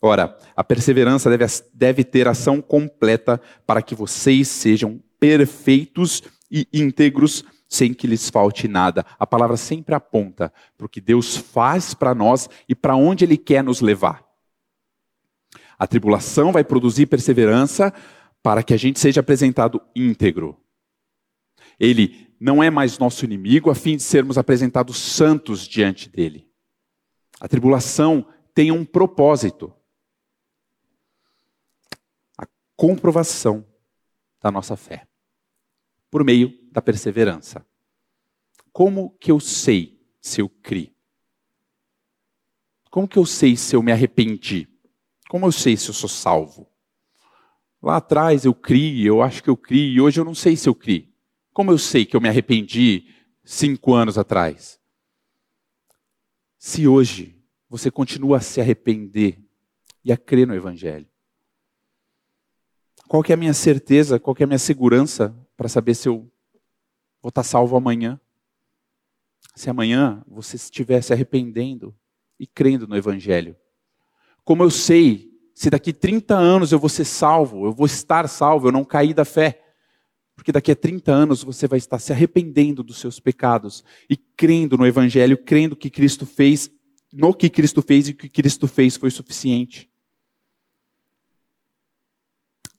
[0.00, 1.44] Ora, a perseverança deve,
[1.74, 8.68] deve ter ação completa para que vocês sejam perfeitos e íntegros, sem que lhes falte
[8.68, 9.04] nada.
[9.18, 13.36] A palavra sempre aponta para o que Deus faz para nós e para onde Ele
[13.36, 14.27] quer nos levar.
[15.78, 17.92] A tribulação vai produzir perseverança
[18.42, 20.60] para que a gente seja apresentado íntegro.
[21.78, 26.50] Ele não é mais nosso inimigo a fim de sermos apresentados santos diante dele.
[27.40, 29.72] A tribulação tem um propósito.
[32.36, 33.64] A comprovação
[34.40, 35.06] da nossa fé
[36.10, 37.64] por meio da perseverança.
[38.72, 40.94] Como que eu sei se eu criei?
[42.90, 44.68] Como que eu sei se eu me arrependi?
[45.28, 46.66] Como eu sei se eu sou salvo?
[47.82, 50.68] Lá atrás eu criei, eu acho que eu criei, e hoje eu não sei se
[50.68, 51.14] eu criei.
[51.52, 53.14] Como eu sei que eu me arrependi
[53.44, 54.80] cinco anos atrás?
[56.58, 59.38] Se hoje você continua a se arrepender
[60.02, 61.06] e a crer no Evangelho,
[63.06, 66.30] qual é a minha certeza, qual é a minha segurança para saber se eu
[67.22, 68.20] vou estar salvo amanhã?
[69.54, 71.94] Se amanhã você estiver se arrependendo
[72.38, 73.56] e crendo no Evangelho.
[74.48, 78.68] Como eu sei se daqui 30 anos eu vou ser salvo, eu vou estar salvo,
[78.68, 79.62] eu não caí da fé?
[80.34, 84.78] Porque daqui a 30 anos você vai estar se arrependendo dos seus pecados e crendo
[84.78, 86.70] no Evangelho, crendo que Cristo fez,
[87.12, 89.90] no que Cristo fez e que Cristo fez foi suficiente.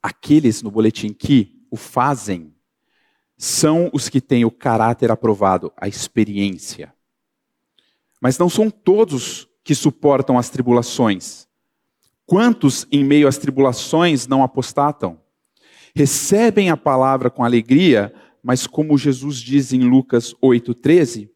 [0.02, 2.52] Aqueles no boletim que o fazem
[3.38, 6.92] são os que têm o caráter aprovado, a experiência.
[8.20, 11.48] Mas não são todos que suportam as tribulações.
[12.30, 15.20] Quantos, em meio às tribulações, não apostatam?
[15.96, 18.14] Recebem a palavra com alegria,
[18.44, 21.28] mas como Jesus diz em Lucas 8,13,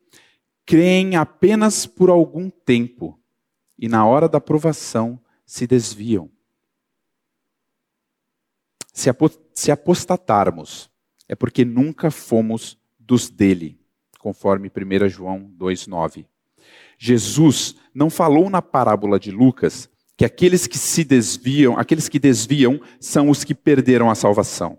[0.64, 3.20] creem apenas por algum tempo
[3.76, 6.30] e na hora da provação se desviam.
[8.94, 10.92] Se apostatarmos,
[11.28, 13.80] é porque nunca fomos dos dele,
[14.20, 16.28] conforme 1 João 2,9.
[17.00, 22.80] Jesus não falou na parábola de Lucas que aqueles que se desviam, aqueles que desviam,
[22.99, 24.78] são os que perderam a salvação.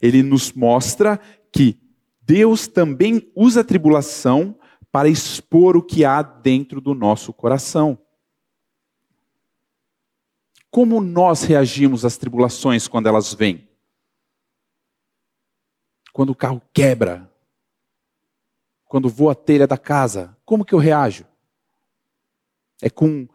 [0.00, 1.18] Ele nos mostra
[1.52, 1.78] que
[2.20, 4.58] Deus também usa a tribulação
[4.90, 7.98] para expor o que há dentro do nosso coração.
[10.70, 13.68] Como nós reagimos às tribulações quando elas vêm?
[16.12, 17.30] Quando o carro quebra,
[18.84, 21.24] quando voa a telha da casa, como que eu reajo?
[22.80, 23.28] É com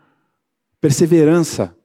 [0.80, 1.76] perseverança,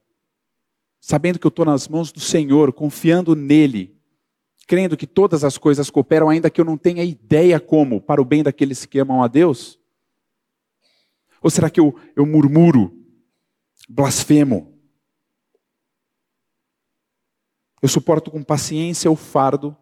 [0.99, 3.95] sabendo que eu estou nas mãos do Senhor, confiando nele,
[4.67, 8.25] crendo que todas as coisas cooperam, ainda que eu não tenha ideia como, para o
[8.25, 9.79] bem daqueles que amam a Deus?
[11.41, 12.91] Ou será que eu, eu murmuro,
[13.87, 14.73] blasfemo?
[17.81, 19.77] Eu suporto com paciência o fardo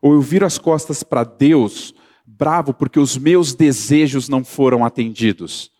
[0.00, 1.92] ou eu viro as costas para Deus,
[2.24, 5.72] bravo porque os meus desejos não foram atendidos.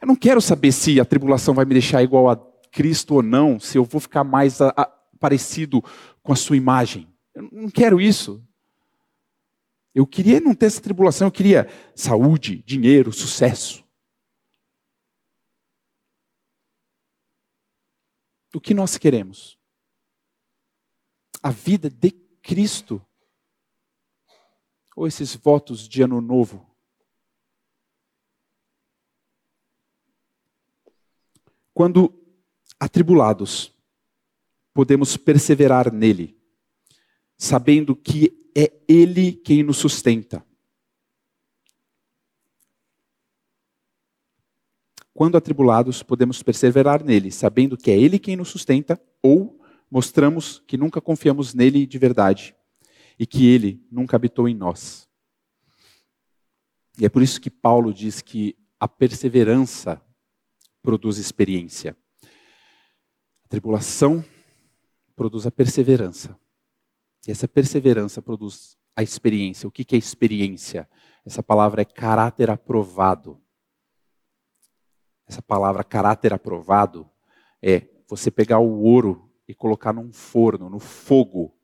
[0.00, 2.36] Eu não quero saber se a tribulação vai me deixar igual a
[2.70, 4.86] Cristo ou não, se eu vou ficar mais a, a,
[5.18, 5.82] parecido
[6.22, 7.12] com a sua imagem.
[7.34, 8.44] Eu não quero isso.
[9.94, 13.84] Eu queria não ter essa tribulação, eu queria saúde, dinheiro, sucesso.
[18.54, 19.58] O que nós queremos?
[21.42, 22.10] A vida de
[22.42, 23.04] Cristo?
[24.96, 26.67] Ou esses votos de ano novo?
[31.78, 32.12] Quando
[32.80, 33.72] atribulados,
[34.74, 36.36] podemos perseverar nele,
[37.36, 40.44] sabendo que é Ele quem nos sustenta.
[45.14, 50.76] Quando atribulados, podemos perseverar nele, sabendo que é Ele quem nos sustenta, ou mostramos que
[50.76, 52.56] nunca confiamos nele de verdade
[53.16, 55.08] e que ele nunca habitou em nós.
[56.98, 60.02] E é por isso que Paulo diz que a perseverança
[60.88, 61.94] produz experiência.
[63.44, 64.24] A tribulação
[65.14, 66.34] produz a perseverança.
[67.26, 69.68] E essa perseverança produz a experiência.
[69.68, 70.88] O que é experiência?
[71.26, 73.38] Essa palavra é caráter aprovado.
[75.26, 77.06] Essa palavra caráter aprovado
[77.60, 81.54] é você pegar o ouro e colocar num forno, no fogo,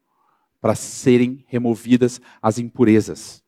[0.60, 3.42] para serem removidas as impurezas.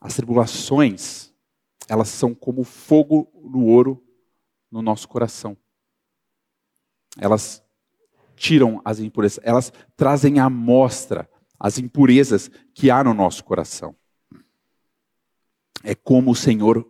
[0.00, 1.32] As tribulações,
[1.88, 4.04] elas são como fogo no ouro
[4.70, 5.56] no nosso coração.
[7.16, 7.64] Elas
[8.36, 11.28] tiram as impurezas, elas trazem à mostra
[11.58, 13.96] as impurezas que há no nosso coração.
[15.82, 16.88] É como o Senhor,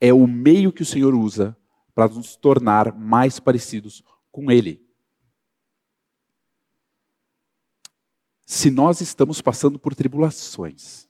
[0.00, 1.56] é o meio que o Senhor usa
[1.94, 4.82] para nos tornar mais parecidos com Ele.
[8.46, 11.06] Se nós estamos passando por tribulações,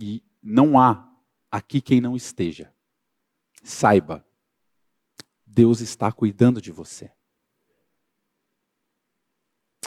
[0.00, 1.09] e não há
[1.50, 2.72] aqui quem não esteja,
[3.62, 4.24] saiba,
[5.44, 7.10] Deus está cuidando de você.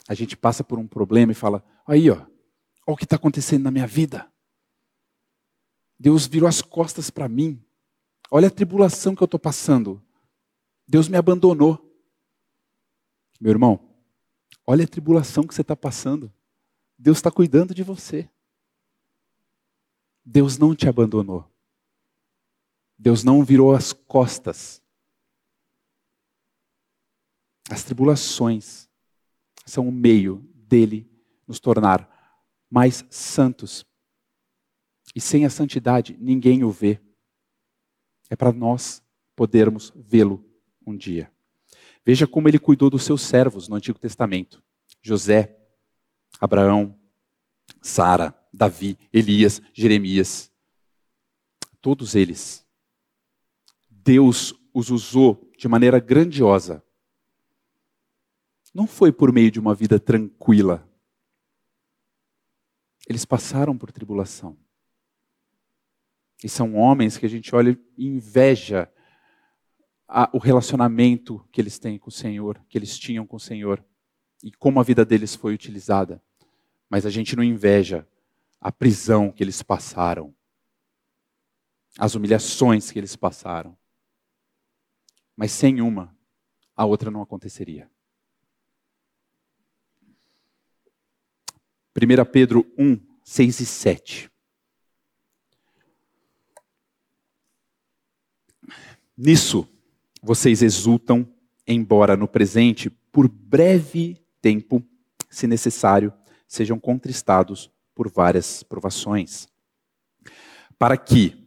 [0.07, 2.27] A gente passa por um problema e fala: aí, ó, olha
[2.87, 4.29] o que está acontecendo na minha vida.
[5.97, 7.63] Deus virou as costas para mim.
[8.29, 10.03] Olha a tribulação que eu estou passando.
[10.85, 11.79] Deus me abandonou.
[13.39, 13.79] Meu irmão,
[14.67, 16.33] olha a tribulação que você está passando.
[16.97, 18.29] Deus está cuidando de você.
[20.25, 21.52] Deus não te abandonou.
[23.03, 24.81] Deus não virou as costas.
[27.69, 28.87] As tribulações
[29.65, 31.11] são o meio dele
[31.45, 32.09] nos tornar
[32.69, 33.85] mais santos.
[35.13, 36.97] E sem a santidade, ninguém o vê.
[38.29, 39.03] É para nós
[39.35, 40.41] podermos vê-lo
[40.87, 41.29] um dia.
[42.05, 44.63] Veja como ele cuidou dos seus servos no Antigo Testamento:
[45.01, 45.59] José,
[46.39, 46.97] Abraão,
[47.81, 50.49] Sara, Davi, Elias, Jeremias.
[51.81, 52.63] Todos eles.
[54.03, 56.83] Deus os usou de maneira grandiosa
[58.73, 60.89] não foi por meio de uma vida tranquila.
[63.07, 64.57] Eles passaram por tribulação.
[66.43, 68.91] E são homens que a gente olha e inveja
[70.07, 73.83] a, o relacionamento que eles têm com o Senhor, que eles tinham com o Senhor,
[74.43, 76.21] e como a vida deles foi utilizada.
[76.89, 78.07] Mas a gente não inveja
[78.59, 80.33] a prisão que eles passaram,
[81.97, 83.77] as humilhações que eles passaram.
[85.35, 86.15] Mas sem uma,
[86.75, 87.89] a outra não aconteceria.
[91.95, 94.31] 1 Pedro 1, 6 e 7.
[99.15, 99.67] Nisso
[100.21, 101.27] vocês exultam,
[101.67, 104.83] embora no presente, por breve tempo,
[105.29, 106.11] se necessário,
[106.47, 109.47] sejam contristados por várias provações.
[110.79, 111.37] Para que,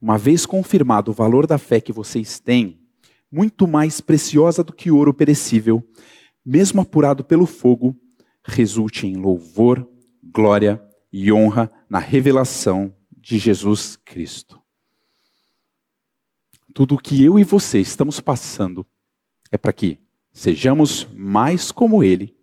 [0.00, 2.87] uma vez confirmado o valor da fé que vocês têm,
[3.30, 5.86] muito mais preciosa do que ouro perecível,
[6.44, 7.96] mesmo apurado pelo fogo,
[8.44, 9.86] resulte em louvor,
[10.22, 14.60] glória e honra na revelação de Jesus Cristo.
[16.72, 18.86] Tudo o que eu e você estamos passando
[19.50, 19.98] é para que
[20.32, 22.36] sejamos mais como Ele,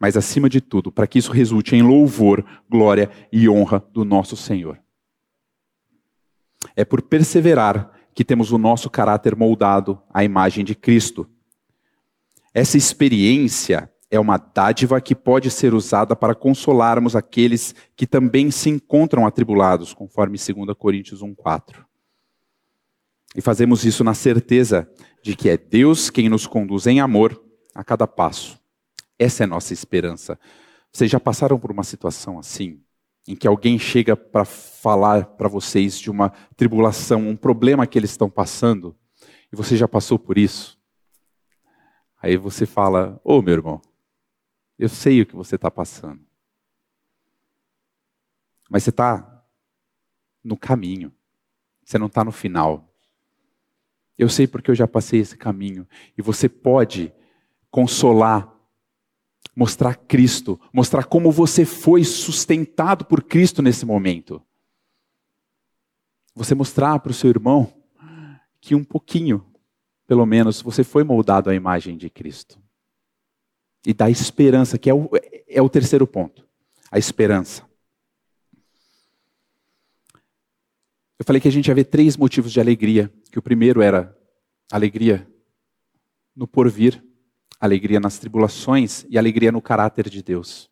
[0.00, 4.36] mas acima de tudo, para que isso resulte em louvor, glória e honra do nosso
[4.36, 4.80] Senhor.
[6.74, 11.28] É por perseverar que temos o nosso caráter moldado à imagem de Cristo.
[12.54, 18.70] Essa experiência é uma dádiva que pode ser usada para consolarmos aqueles que também se
[18.70, 21.84] encontram atribulados, conforme 2 Coríntios 1,4.
[23.34, 24.90] E fazemos isso na certeza
[25.22, 27.38] de que é Deus quem nos conduz em amor
[27.74, 28.58] a cada passo.
[29.18, 30.40] Essa é nossa esperança.
[30.90, 32.80] Vocês já passaram por uma situação assim?
[33.26, 38.10] Em que alguém chega para falar para vocês de uma tribulação, um problema que eles
[38.10, 38.96] estão passando,
[39.52, 40.78] e você já passou por isso?
[42.22, 43.82] Aí você fala: Ô oh, meu irmão,
[44.78, 46.24] eu sei o que você está passando.
[48.68, 49.44] Mas você está
[50.42, 51.12] no caminho.
[51.84, 52.92] Você não está no final.
[54.18, 55.86] Eu sei porque eu já passei esse caminho.
[56.16, 57.12] E você pode
[57.70, 58.52] consolar,
[59.56, 64.42] mostrar Cristo, mostrar como você foi sustentado por Cristo nesse momento.
[66.34, 67.72] Você mostrar para o seu irmão
[68.60, 69.46] que um pouquinho,
[70.06, 72.60] pelo menos, você foi moldado à imagem de Cristo
[73.86, 75.08] e da esperança, que é o,
[75.48, 76.46] é o terceiro ponto.
[76.90, 77.64] A esperança.
[81.18, 83.10] Eu falei que a gente ia ver três motivos de alegria.
[83.30, 84.16] Que o primeiro era
[84.70, 85.26] alegria
[86.34, 87.02] no porvir,
[87.60, 90.70] alegria nas tribulações e alegria no caráter de Deus.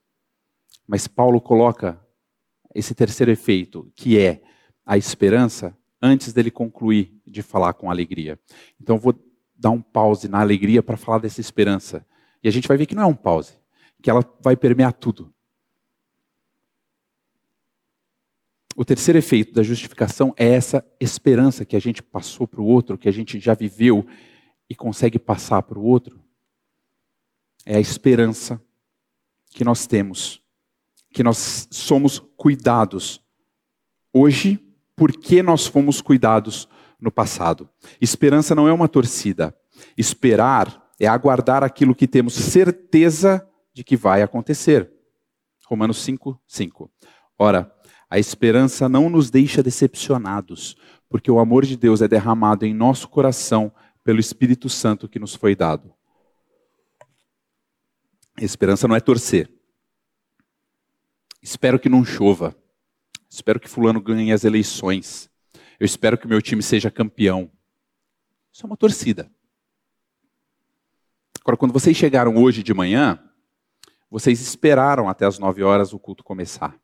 [0.87, 2.01] Mas Paulo coloca
[2.75, 4.43] esse terceiro efeito, que é
[4.85, 8.39] a esperança, antes dele concluir de falar com alegria.
[8.81, 9.15] Então vou
[9.57, 12.05] dar um pause na alegria para falar dessa esperança.
[12.43, 13.55] E a gente vai ver que não é um pause,
[14.03, 15.33] que ela vai permear tudo.
[18.77, 22.99] O terceiro efeito da justificação é essa esperança que a gente passou para o outro,
[22.99, 24.05] que a gente já viveu
[24.69, 26.24] e consegue passar para o outro.
[27.67, 28.61] É a esperança
[29.51, 30.43] que nós temos,
[31.13, 33.23] que nós somos cuidados
[34.13, 34.61] hoje
[34.97, 36.69] por que nós fomos cuidados
[37.01, 37.69] no passado.
[38.01, 39.57] Esperança não é uma torcida.
[39.97, 44.91] Esperar é aguardar aquilo que temos certeza de que vai acontecer.
[45.67, 46.91] Romanos 5, 5.
[47.39, 47.75] Ora,
[48.09, 50.77] a esperança não nos deixa decepcionados,
[51.09, 53.73] porque o amor de Deus é derramado em nosso coração
[54.05, 55.93] pelo Espírito Santo que nos foi dado.
[58.39, 59.51] Esperança não é torcer.
[61.41, 62.57] Espero que não chova.
[63.29, 65.31] Espero que fulano ganhe as eleições.
[65.79, 67.51] Eu espero que meu time seja campeão.
[68.53, 69.31] Isso é uma torcida.
[71.41, 73.23] Agora, quando vocês chegaram hoje de manhã,
[74.11, 76.79] vocês esperaram até as nove horas o culto começar.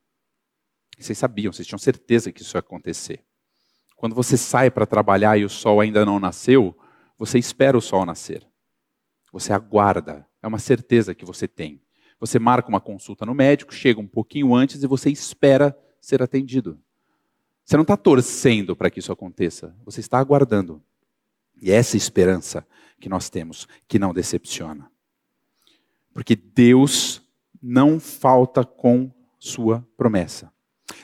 [0.98, 3.24] Vocês sabiam, vocês tinham certeza que isso ia acontecer.
[3.96, 6.76] Quando você sai para trabalhar e o sol ainda não nasceu,
[7.16, 8.46] você espera o sol nascer.
[9.32, 10.26] Você aguarda.
[10.42, 11.80] É uma certeza que você tem.
[12.18, 16.78] Você marca uma consulta no médico, chega um pouquinho antes e você espera ser atendido.
[17.64, 20.82] Você não está torcendo para que isso aconteça, você está aguardando.
[21.62, 22.66] E é essa esperança
[22.98, 24.90] que nós temos, que não decepciona.
[26.12, 27.22] Porque Deus
[27.62, 30.52] não falta com sua promessa.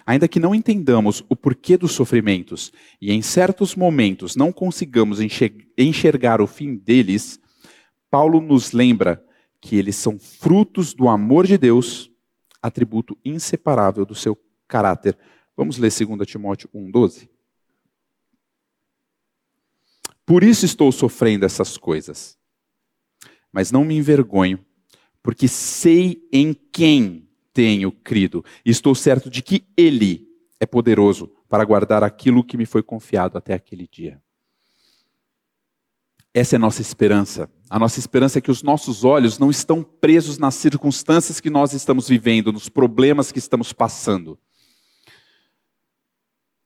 [0.05, 5.18] Ainda que não entendamos o porquê dos sofrimentos e em certos momentos não consigamos
[5.76, 7.41] enxergar o fim deles,
[8.11, 9.24] Paulo nos lembra
[9.67, 12.09] que eles são frutos do amor de Deus,
[12.62, 15.19] atributo inseparável do seu caráter.
[15.57, 17.29] Vamos ler 2 Timóteo 1,12?
[20.25, 22.39] Por isso estou sofrendo essas coisas.
[23.53, 24.64] Mas não me envergonho,
[25.21, 30.29] porque sei em quem tenho crido, e estou certo de que Ele
[30.61, 34.23] é poderoso para guardar aquilo que me foi confiado até aquele dia.
[36.33, 37.51] Essa é a nossa esperança.
[37.69, 41.73] A nossa esperança é que os nossos olhos não estão presos nas circunstâncias que nós
[41.73, 44.39] estamos vivendo, nos problemas que estamos passando.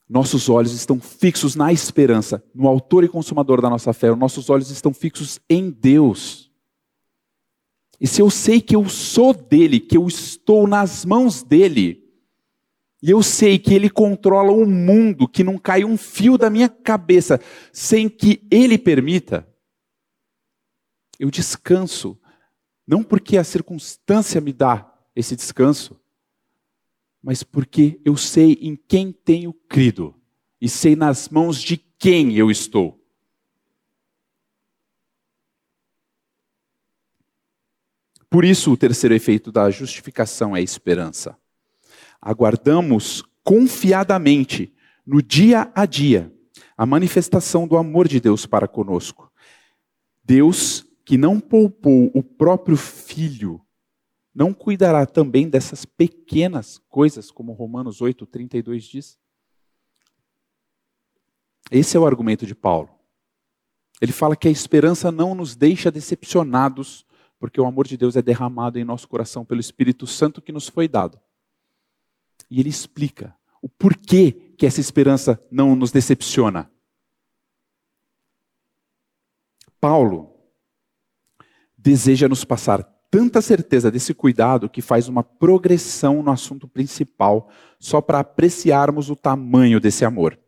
[0.06, 4.14] Nossos olhos estão fixos na esperança, no autor e consumador da nossa fé.
[4.14, 6.50] Nossos olhos estão fixos em Deus.
[8.00, 12.02] E se eu sei que eu sou dele, que eu estou nas mãos dele,
[13.02, 16.68] e eu sei que ele controla o mundo, que não cai um fio da minha
[16.68, 17.40] cabeça
[17.72, 19.49] sem que ele permita,
[21.20, 22.18] eu descanso.
[22.86, 26.00] Não porque a circunstância me dá esse descanso,
[27.22, 30.18] mas porque eu sei em quem tenho crido
[30.58, 32.98] e sei nas mãos de quem eu estou.
[38.30, 41.36] Por isso, o terceiro efeito da justificação é a esperança.
[42.20, 44.72] Aguardamos confiadamente,
[45.04, 46.32] no dia a dia,
[46.76, 49.30] a manifestação do amor de Deus para conosco.
[50.24, 53.60] Deus, que não poupou o próprio Filho
[54.32, 59.18] não cuidará também dessas pequenas coisas, como Romanos 8, 32 diz?
[61.68, 62.90] Esse é o argumento de Paulo.
[64.00, 67.04] Ele fala que a esperança não nos deixa decepcionados,
[67.40, 70.68] porque o amor de Deus é derramado em nosso coração pelo Espírito Santo que nos
[70.68, 71.20] foi dado.
[72.48, 76.70] E ele explica o porquê que essa esperança não nos decepciona.
[79.80, 80.29] Paulo
[81.82, 88.00] deseja nos passar tanta certeza desse cuidado que faz uma progressão no assunto principal, só
[88.00, 90.38] para apreciarmos o tamanho desse amor.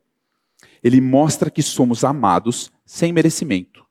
[0.82, 3.84] Ele mostra que somos amados sem merecimento.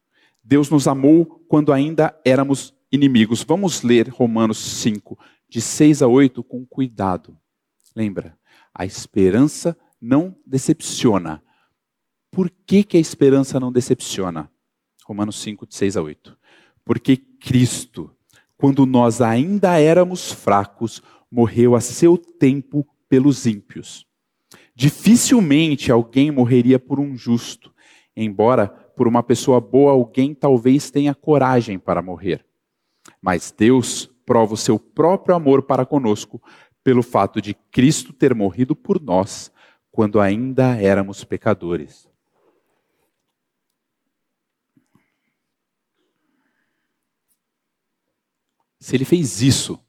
[0.44, 3.44] Deus nos amou quando ainda éramos inimigos.
[3.44, 5.18] Vamos ler Romanos 5,
[5.50, 7.38] de 6 a 8, com cuidado.
[7.96, 8.38] Lembra?
[8.74, 11.44] A esperança não decepciona.
[12.30, 14.50] Por que, que a esperança não decepciona?
[15.06, 16.38] Romanos 5, de 6 a 8.
[16.86, 18.16] Porque Cristo
[18.62, 24.06] quando nós ainda éramos fracos, morreu a seu tempo pelos ímpios.
[24.76, 27.74] Dificilmente alguém morreria por um justo,
[28.16, 32.46] embora por uma pessoa boa alguém talvez tenha coragem para morrer.
[33.20, 36.40] Mas Deus prova o seu próprio amor para conosco
[36.84, 39.52] pelo fato de Cristo ter morrido por nós
[39.92, 42.11] quando ainda éramos pecadores.
[48.82, 49.80] Se ele fez isso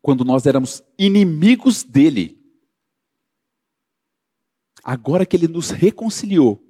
[0.00, 2.42] quando nós éramos inimigos dele,
[4.82, 6.66] agora que ele nos reconciliou,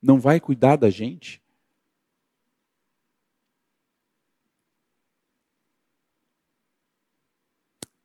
[0.00, 1.42] não vai cuidar da gente?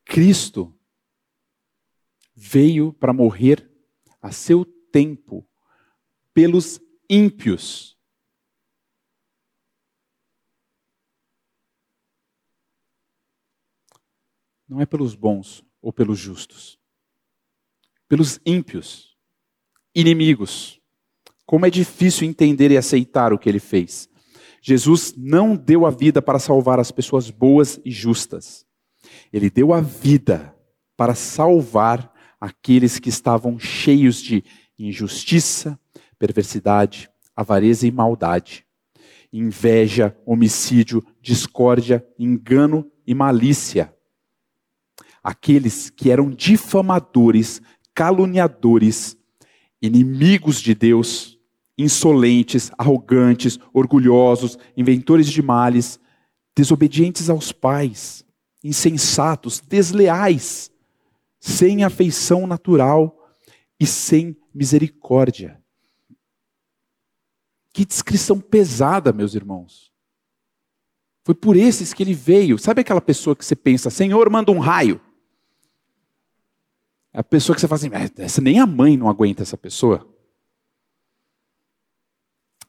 [0.04, 0.76] Cristo
[2.34, 3.72] veio para morrer
[4.20, 5.48] a seu tempo
[6.34, 7.99] pelos ímpios.
[14.70, 16.78] Não é pelos bons ou pelos justos,
[18.08, 19.10] pelos ímpios.
[19.96, 20.80] inimigos.
[21.46, 24.08] Como é difícil entender e aceitar o que ele fez.
[24.62, 28.66] Jesus não deu a vida para salvar as pessoas boas e justas.
[29.34, 30.56] Ele deu a vida
[30.96, 34.44] para salvar aqueles que estavam cheios de
[34.78, 35.80] injustiça,
[36.20, 38.66] perversidade, avareza e maldade,
[39.34, 43.94] inveja, homicídio, discórdia, engano e malícia.
[45.30, 47.62] Aqueles que eram difamadores,
[47.94, 49.16] caluniadores,
[49.80, 51.38] inimigos de Deus,
[51.78, 56.00] insolentes, arrogantes, orgulhosos, inventores de males,
[56.58, 58.26] desobedientes aos pais,
[58.64, 60.72] insensatos, desleais,
[61.40, 63.16] sem afeição natural
[63.80, 65.62] e sem misericórdia.
[67.72, 69.92] Que descrição pesada, meus irmãos.
[71.24, 72.58] Foi por esses que ele veio.
[72.58, 75.00] Sabe aquela pessoa que você pensa, Senhor, manda um raio?
[77.12, 80.08] É a pessoa que você fala assim, essa, nem a mãe não aguenta essa pessoa.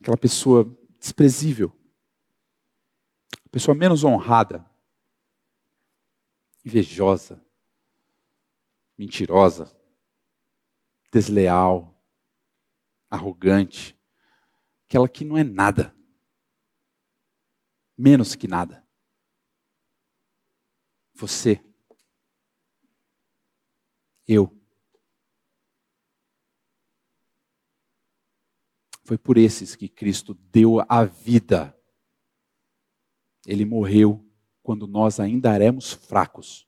[0.01, 0.65] Aquela pessoa
[0.99, 1.73] desprezível.
[3.45, 4.65] A pessoa menos honrada.
[6.65, 7.45] Invejosa.
[8.97, 9.77] Mentirosa.
[11.13, 11.95] Desleal.
[13.11, 13.99] Arrogante.
[14.87, 15.95] Aquela que não é nada.
[17.97, 18.87] Menos que nada.
[21.15, 21.63] Você.
[24.27, 24.57] Eu.
[29.05, 31.77] Foi por esses que Cristo deu a vida.
[33.47, 34.25] Ele morreu
[34.63, 36.67] quando nós ainda éramos fracos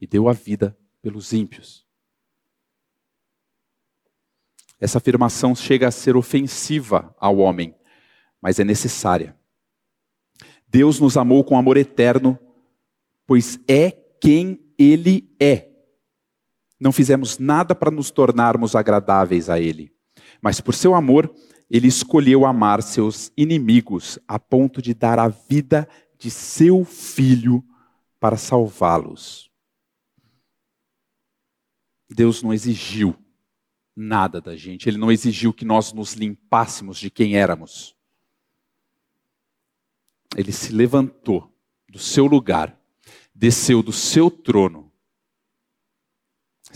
[0.00, 1.86] e deu a vida pelos ímpios.
[4.80, 7.74] Essa afirmação chega a ser ofensiva ao homem,
[8.40, 9.38] mas é necessária.
[10.66, 12.38] Deus nos amou com amor eterno,
[13.26, 15.73] pois é quem Ele é.
[16.78, 19.92] Não fizemos nada para nos tornarmos agradáveis a Ele,
[20.42, 21.32] mas por seu amor,
[21.70, 27.64] ele escolheu amar seus inimigos a ponto de dar a vida de seu filho
[28.20, 29.50] para salvá-los.
[32.08, 33.16] Deus não exigiu
[33.96, 37.96] nada da gente, Ele não exigiu que nós nos limpássemos de quem éramos.
[40.36, 41.52] Ele se levantou
[41.88, 42.78] do seu lugar,
[43.34, 44.83] desceu do seu trono,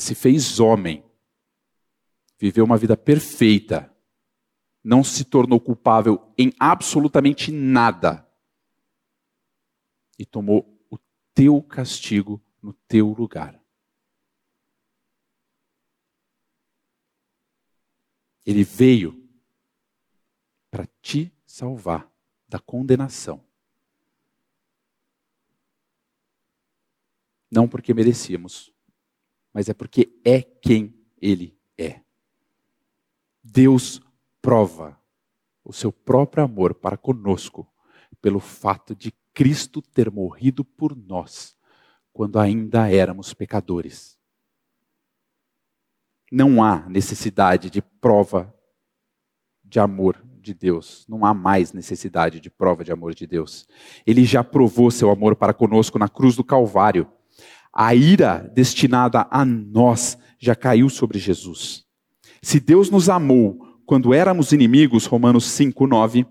[0.00, 1.04] se fez homem,
[2.38, 3.94] viveu uma vida perfeita
[4.88, 8.26] não se tornou culpável em absolutamente nada
[10.18, 10.98] e tomou o
[11.34, 13.62] teu castigo no teu lugar.
[18.46, 19.28] Ele veio
[20.70, 22.10] para te salvar
[22.48, 23.44] da condenação.
[27.50, 28.72] Não porque merecíamos,
[29.58, 31.98] mas é porque é quem Ele é.
[33.42, 34.00] Deus
[34.40, 34.96] prova
[35.64, 37.66] o seu próprio amor para conosco
[38.22, 41.56] pelo fato de Cristo ter morrido por nós
[42.12, 44.16] quando ainda éramos pecadores.
[46.30, 48.54] Não há necessidade de prova
[49.64, 51.04] de amor de Deus.
[51.08, 53.66] Não há mais necessidade de prova de amor de Deus.
[54.06, 57.10] Ele já provou seu amor para conosco na cruz do Calvário.
[57.80, 61.86] A ira destinada a nós já caiu sobre Jesus.
[62.42, 66.26] Se Deus nos amou quando éramos inimigos, Romanos 5, 9,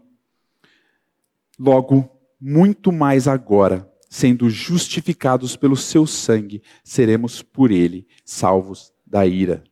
[1.58, 9.64] logo, muito mais agora, sendo justificados pelo seu sangue, seremos por ele salvos da ira.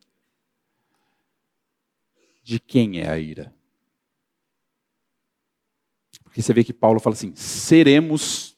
[2.42, 3.54] De quem é a ira?
[6.24, 8.58] Porque você vê que Paulo fala assim: seremos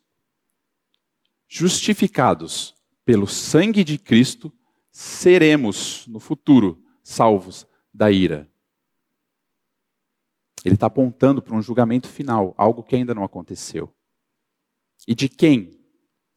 [1.47, 2.76] justificados
[3.07, 4.51] pelo sangue de Cristo,
[4.91, 8.51] seremos no futuro salvos da ira.
[10.65, 13.89] Ele está apontando para um julgamento final, algo que ainda não aconteceu.
[15.07, 15.79] E de quem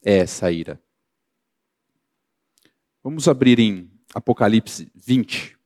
[0.01, 0.81] é essa ira?
[3.03, 5.57] Vamos abrir em Apocalipse 20.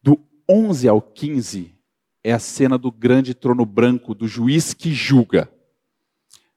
[0.00, 1.74] Do 11 ao 15
[2.22, 5.52] é a cena do grande trono branco, do juiz que julga.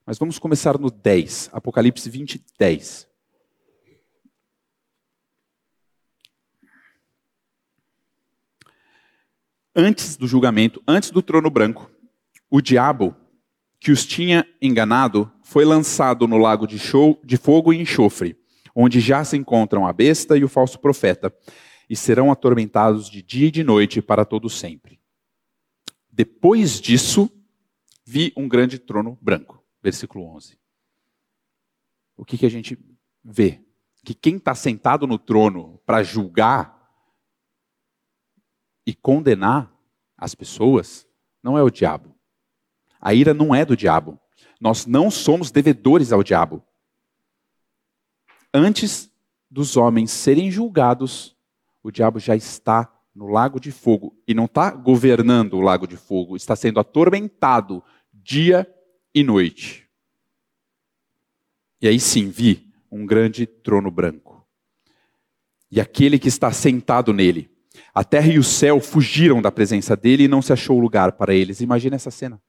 [0.05, 3.11] Mas vamos começar no 10, Apocalipse 20, 10.
[9.76, 11.89] Antes do julgamento, antes do trono branco,
[12.49, 13.15] o diabo
[13.80, 18.38] que os tinha enganado foi lançado no lago de, show, de fogo e enxofre,
[18.76, 21.34] onde já se encontram a besta e o falso profeta,
[21.89, 24.99] e serão atormentados de dia e de noite para todo sempre.
[26.09, 27.30] Depois disso,
[28.05, 29.63] vi um grande trono branco.
[29.82, 30.57] Versículo 11.
[32.15, 32.78] O que, que a gente
[33.24, 33.61] vê?
[34.05, 36.72] Que quem está sentado no trono para julgar
[38.86, 39.71] e condenar
[40.17, 41.07] as pessoas
[41.41, 42.15] não é o diabo.
[42.99, 44.19] A ira não é do diabo.
[44.59, 46.63] Nós não somos devedores ao diabo.
[48.53, 49.11] Antes
[49.49, 51.36] dos homens serem julgados,
[51.81, 55.97] o diabo já está no lago de fogo e não está governando o lago de
[55.97, 58.67] fogo, está sendo atormentado dia
[59.13, 59.88] e noite.
[61.81, 64.47] E aí sim vi um grande trono branco.
[65.69, 67.53] E aquele que está sentado nele.
[67.93, 71.34] A terra e o céu fugiram da presença dele e não se achou lugar para
[71.34, 71.61] eles.
[71.61, 72.41] Imagina essa cena.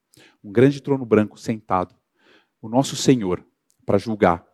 [0.43, 1.95] Um grande trono branco sentado.
[2.61, 3.45] O nosso Senhor
[3.85, 4.45] para julgar.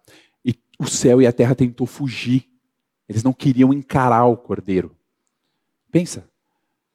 [0.45, 2.49] E o céu e a terra tentou fugir.
[3.09, 4.97] Eles não queriam encarar o cordeiro.
[5.91, 6.29] Pensa.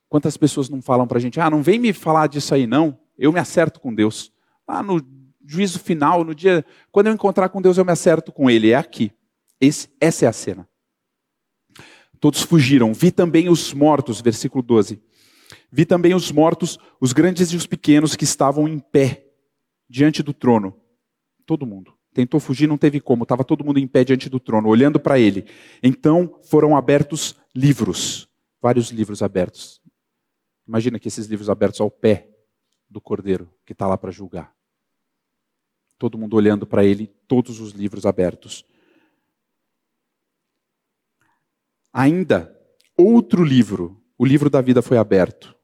[0.07, 2.97] Quantas pessoas não falam para a gente, ah, não vem me falar disso aí não,
[3.17, 4.31] eu me acerto com Deus.
[4.67, 5.01] Lá no
[5.45, 8.71] juízo final, no dia, quando eu encontrar com Deus, eu me acerto com Ele.
[8.71, 9.11] É aqui.
[9.59, 10.67] Esse, essa é a cena.
[12.25, 12.91] Todos fugiram.
[12.91, 14.99] Vi também os mortos, versículo 12.
[15.71, 19.27] Vi também os mortos, os grandes e os pequenos, que estavam em pé
[19.87, 20.75] diante do trono.
[21.45, 21.93] Todo mundo.
[22.15, 23.21] Tentou fugir, não teve como.
[23.21, 25.45] Estava todo mundo em pé diante do trono, olhando para ele.
[25.83, 28.27] Então foram abertos livros.
[28.59, 29.79] Vários livros abertos.
[30.67, 32.27] Imagina que esses livros abertos ao pé
[32.89, 34.51] do cordeiro que está lá para julgar.
[35.99, 38.65] Todo mundo olhando para ele, todos os livros abertos.
[41.97, 42.53] Ainda,
[42.97, 45.55] outro livro, o livro da vida foi aberto.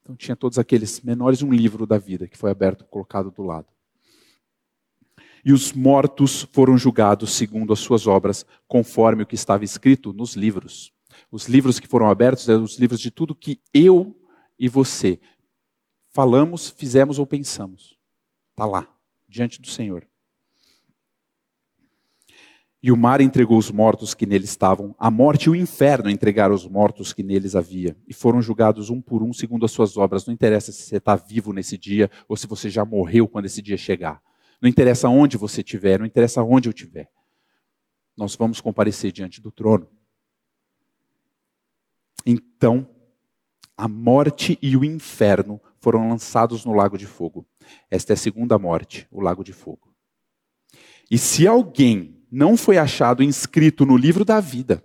[0.00, 3.66] Então tinha todos aqueles menores, um livro da vida que foi aberto, colocado do lado.
[5.44, 10.36] E os mortos foram julgados segundo as suas obras, conforme o que estava escrito nos
[10.36, 10.92] livros.
[11.32, 14.16] Os livros que foram abertos eram os livros de tudo que eu
[14.56, 15.18] e você
[16.10, 17.98] falamos, fizemos ou pensamos.
[18.50, 18.88] Está lá
[19.28, 20.07] diante do Senhor.
[22.80, 26.54] E o mar entregou os mortos que nele estavam, a morte e o inferno entregaram
[26.54, 30.24] os mortos que neles havia, e foram julgados um por um segundo as suas obras.
[30.24, 33.60] Não interessa se você está vivo nesse dia ou se você já morreu quando esse
[33.60, 34.22] dia chegar.
[34.60, 37.10] Não interessa onde você estiver, não interessa onde eu estiver.
[38.16, 39.88] Nós vamos comparecer diante do trono.
[42.24, 42.88] Então,
[43.76, 47.46] a morte e o inferno foram lançados no lago de fogo.
[47.90, 49.94] Esta é a segunda morte, o lago de fogo.
[51.08, 54.82] E se alguém não foi achado inscrito no livro da vida,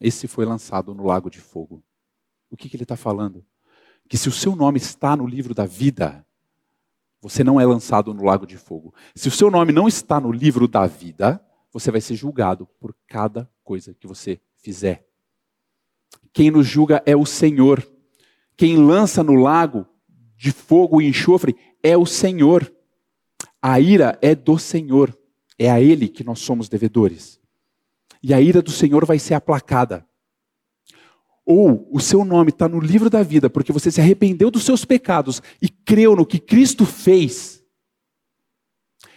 [0.00, 1.82] esse foi lançado no lago de fogo.
[2.50, 3.44] O que, que ele está falando?
[4.08, 6.26] Que se o seu nome está no livro da vida,
[7.20, 8.92] você não é lançado no lago de fogo.
[9.14, 11.40] Se o seu nome não está no livro da vida,
[11.72, 15.06] você vai ser julgado por cada coisa que você fizer.
[16.32, 17.86] Quem nos julga é o Senhor.
[18.56, 19.86] Quem lança no lago
[20.36, 22.70] de fogo e enxofre é o Senhor.
[23.60, 25.16] A ira é do Senhor.
[25.58, 27.40] É a Ele que nós somos devedores.
[28.22, 30.06] E a ira do Senhor vai ser aplacada.
[31.44, 34.84] Ou o seu nome está no livro da vida porque você se arrependeu dos seus
[34.84, 37.62] pecados e creu no que Cristo fez.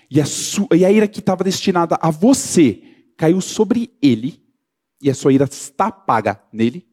[0.09, 2.81] E a, sua, e a ira que estava destinada a você
[3.17, 4.43] caiu sobre ele,
[5.01, 6.87] e a sua ira está paga nele,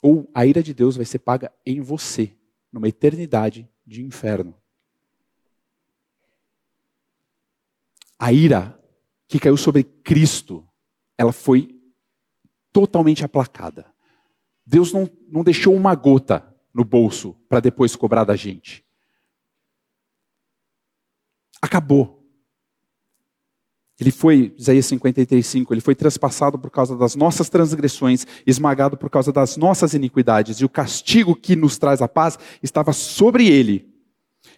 [0.00, 2.36] ou a ira de Deus vai ser paga em você,
[2.72, 4.57] numa eternidade de inferno.
[8.18, 8.78] A ira
[9.28, 10.66] que caiu sobre Cristo,
[11.16, 11.78] ela foi
[12.72, 13.86] totalmente aplacada.
[14.66, 18.84] Deus não, não deixou uma gota no bolso para depois cobrar da gente.
[21.60, 22.18] Acabou.
[24.00, 29.10] Ele foi, Isaías 53, 5, ele foi traspassado por causa das nossas transgressões, esmagado por
[29.10, 33.92] causa das nossas iniquidades, e o castigo que nos traz a paz estava sobre ele,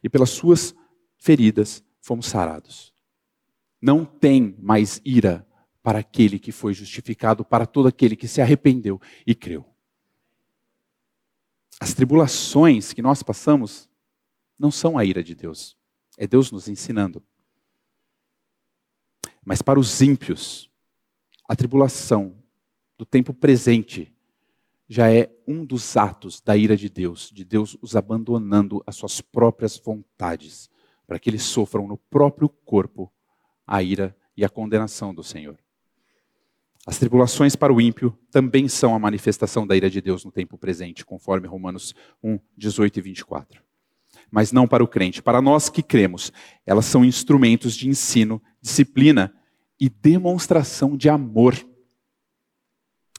[0.03, 0.75] e pelas suas
[1.17, 2.89] feridas fomos sarados.
[3.81, 5.47] Não tem mais ira
[5.83, 9.64] para aquele que foi justificado, para todo aquele que se arrependeu e creu.
[11.81, 13.89] As tribulações que nós passamos
[14.59, 15.76] não são a ira de Deus,
[16.18, 17.22] é Deus nos ensinando.
[19.43, 20.70] Mas para os ímpios,
[21.49, 22.37] a tribulação
[22.99, 24.14] do tempo presente
[24.87, 29.22] já é um dos atos da ira de Deus, de Deus os abandonando às suas
[29.22, 30.68] próprias vontades,
[31.07, 33.11] para que eles sofram no próprio corpo
[33.71, 35.57] a ira e a condenação do Senhor.
[36.85, 40.59] As tribulações para o ímpio também são a manifestação da ira de Deus no tempo
[40.59, 43.71] presente, conforme Romanos 1, 18 e 24
[44.31, 45.21] mas não para o crente.
[45.21, 46.33] Para nós que cremos,
[46.64, 49.35] elas são instrumentos de ensino, disciplina
[49.79, 51.57] e demonstração de amor.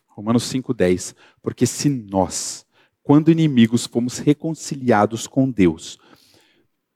[0.07, 1.13] Romanos 5,10.
[1.41, 2.65] Porque se nós,
[3.03, 5.97] quando inimigos, fomos reconciliados com Deus,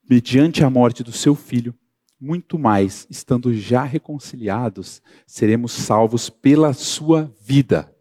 [0.10, 1.78] mediante a morte do seu filho,
[2.20, 7.94] muito mais, estando já reconciliados, seremos salvos pela sua vida.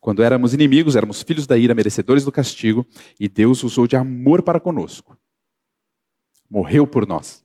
[0.00, 2.86] Quando éramos inimigos, éramos filhos da ira, merecedores do castigo,
[3.18, 5.16] e Deus usou de amor para conosco.
[6.48, 7.44] Morreu por nós.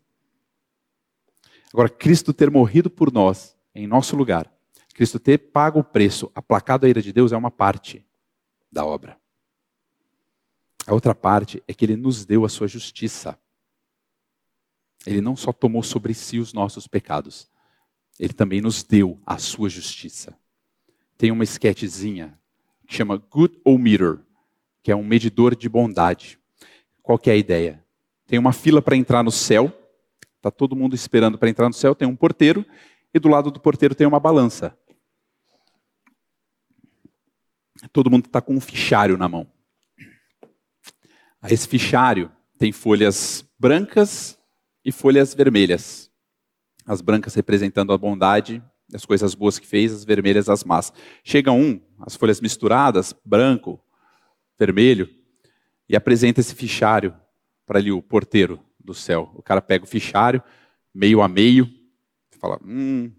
[1.73, 4.49] Agora, Cristo ter morrido por nós, em nosso lugar,
[4.93, 8.05] Cristo ter pago o preço, aplacado a ira de Deus, é uma parte
[8.71, 9.19] da obra.
[10.87, 13.37] A outra parte é que ele nos deu a sua justiça.
[15.05, 17.47] Ele não só tomou sobre si os nossos pecados,
[18.19, 20.37] ele também nos deu a sua justiça.
[21.17, 22.39] Tem uma esquetezinha
[22.87, 24.19] que chama Good ou Meter,
[24.81, 26.39] que é um medidor de bondade.
[27.01, 27.83] Qual que é a ideia?
[28.25, 29.71] Tem uma fila para entrar no céu,
[30.37, 32.65] está todo mundo esperando para entrar no céu, tem um porteiro,
[33.13, 34.77] e do lado do porteiro tem uma balança.
[37.91, 39.47] Todo mundo está com um fichário na mão.
[41.43, 44.34] Esse fichário tem folhas brancas
[44.85, 46.11] e folhas vermelhas.
[46.85, 48.63] As brancas representando a bondade,
[48.93, 50.93] as coisas boas que fez, as vermelhas as más.
[51.23, 53.83] Chega um, as folhas misturadas, branco,
[54.59, 55.09] vermelho,
[55.89, 57.19] e apresenta esse fichário
[57.65, 59.31] para ali o porteiro do céu.
[59.33, 60.43] O cara pega o fichário,
[60.93, 61.67] meio a meio,
[62.39, 63.11] fala: Hum,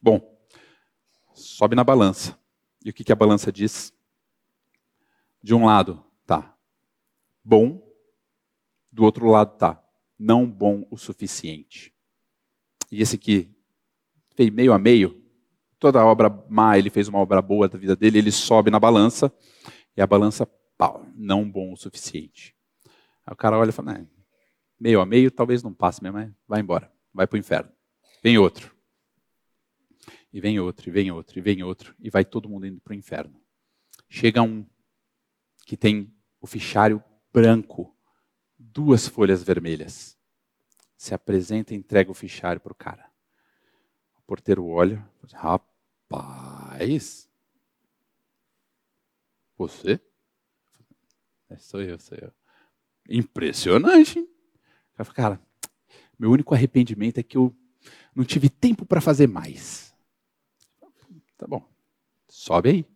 [0.00, 0.20] bom,
[1.32, 2.38] sobe na balança.
[2.84, 3.92] E o que, que a balança diz?
[5.42, 6.54] De um lado tá
[7.42, 7.82] bom,
[8.92, 9.82] do outro lado tá
[10.18, 11.94] não bom o suficiente.
[12.90, 13.50] E esse aqui
[14.34, 15.22] fez meio a meio,
[15.78, 19.32] toda obra má, ele fez uma obra boa da vida dele, ele sobe na balança,
[19.96, 20.46] e a balança,
[20.76, 22.54] pau, não bom o suficiente.
[23.24, 24.06] Aí o cara olha e fala,
[24.78, 27.72] meio a meio, talvez não passe mesmo, mas vai embora, vai para o inferno.
[28.22, 28.76] Vem outro.
[30.32, 32.92] E vem outro, e vem outro, e vem outro, e vai todo mundo indo para
[32.92, 33.40] o inferno.
[34.08, 34.66] Chega um
[35.64, 37.02] que tem o fichário
[37.32, 37.95] branco,
[38.76, 40.18] duas folhas vermelhas.
[40.98, 43.10] Se apresenta e entrega o fichário para o cara.
[44.18, 45.02] O porteiro olha,
[45.32, 47.26] rapaz,
[49.56, 49.98] você?
[51.48, 52.30] É, sou eu, sou eu.
[53.08, 54.28] Impressionante.
[55.14, 55.40] Cara,
[56.18, 57.56] meu único arrependimento é que eu
[58.14, 59.96] não tive tempo para fazer mais.
[61.38, 61.66] Tá bom,
[62.28, 62.86] sobe aí.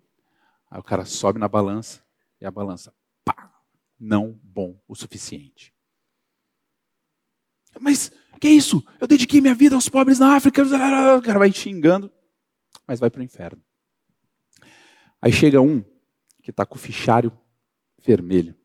[0.70, 2.04] Aí o cara sobe na balança
[2.38, 2.94] e a balança,
[4.00, 5.74] não bom o suficiente.
[7.78, 8.82] Mas que isso?
[8.98, 10.62] Eu dediquei minha vida aos pobres na África.
[10.62, 12.10] O cara vai xingando,
[12.86, 13.62] mas vai para o inferno.
[15.20, 15.84] Aí chega um
[16.42, 17.30] que está com o fichário
[18.02, 18.56] vermelho.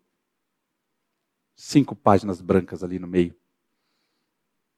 [1.57, 3.35] Cinco páginas brancas ali no meio.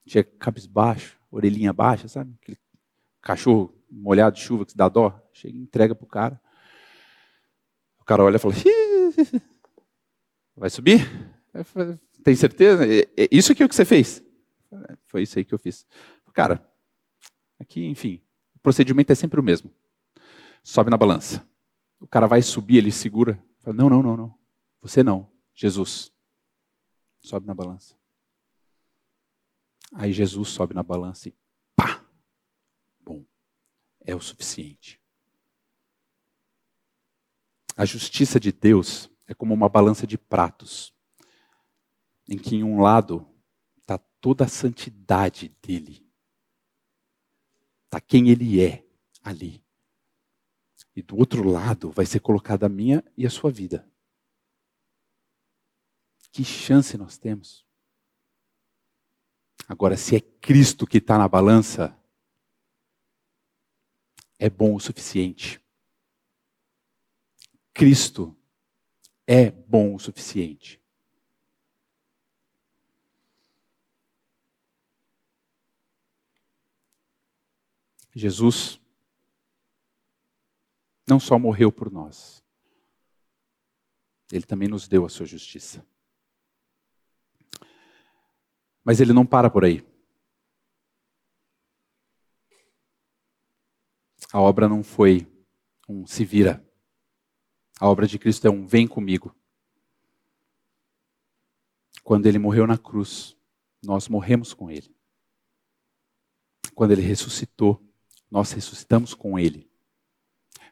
[0.08, 2.34] Chega cabisbaixo, orelhinha baixa, sabe?
[2.42, 2.58] Aquele
[3.22, 5.22] cachorro molhado de chuva que se dá dó.
[5.32, 6.42] Chega e entrega para o cara.
[8.00, 8.56] O cara olha e fala:
[10.58, 11.08] Vai subir?
[12.24, 12.84] Tem certeza?
[13.32, 14.24] Isso aqui é o que você fez?
[15.06, 15.86] Foi isso aí que eu fiz.
[16.34, 16.68] Cara,
[17.60, 18.22] aqui, enfim,
[18.56, 19.72] o procedimento é sempre o mesmo.
[20.64, 21.48] Sobe na balança.
[22.00, 23.42] O cara vai subir, ele segura.
[23.60, 24.40] Fala, não, não, não, não.
[24.82, 25.32] Você não.
[25.54, 26.12] Jesus.
[27.22, 27.96] Sobe na balança.
[29.94, 31.36] Aí Jesus sobe na balança e
[31.76, 32.04] pá!
[33.00, 33.24] Bom,
[34.02, 35.00] é o suficiente.
[37.76, 40.94] A justiça de Deus é como uma balança de pratos,
[42.28, 43.28] em que em um lado
[43.78, 46.10] está toda a santidade dele,
[47.86, 48.88] está quem ele é
[49.22, 49.64] ali.
[50.96, 53.88] E do outro lado vai ser colocada a minha e a sua vida.
[56.32, 57.66] Que chance nós temos.
[59.68, 61.96] Agora, se é Cristo que está na balança,
[64.40, 65.62] é bom o suficiente.
[67.74, 68.37] Cristo
[69.28, 70.82] é bom o suficiente.
[78.16, 78.82] Jesus
[81.06, 82.44] não só morreu por nós,
[84.32, 85.86] ele também nos deu a sua justiça.
[88.84, 89.86] Mas ele não para por aí.
[94.32, 95.28] A obra não foi
[95.88, 96.67] um se vira.
[97.80, 99.36] A obra de Cristo é um vem comigo.
[102.04, 103.36] Quando ele morreu na cruz,
[103.84, 104.96] nós morremos com ele.
[106.74, 107.82] Quando ele ressuscitou,
[108.30, 109.70] nós ressuscitamos com ele.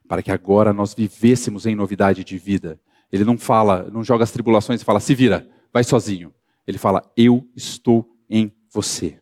[0.08, 2.80] Para que agora nós vivêssemos em novidade de vida.
[3.12, 6.34] Ele não fala, não joga as tribulações e fala, se vira, vai sozinho.
[6.68, 9.22] Ele fala, eu estou em você.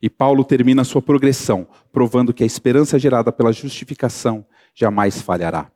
[0.00, 4.44] E Paulo termina a sua progressão, provando que a esperança gerada pela justificação
[4.74, 5.71] jamais falhará.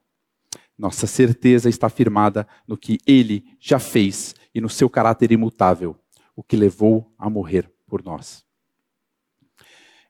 [0.78, 5.96] Nossa certeza está firmada no que ele já fez e no seu caráter imutável,
[6.34, 8.44] o que levou a morrer por nós.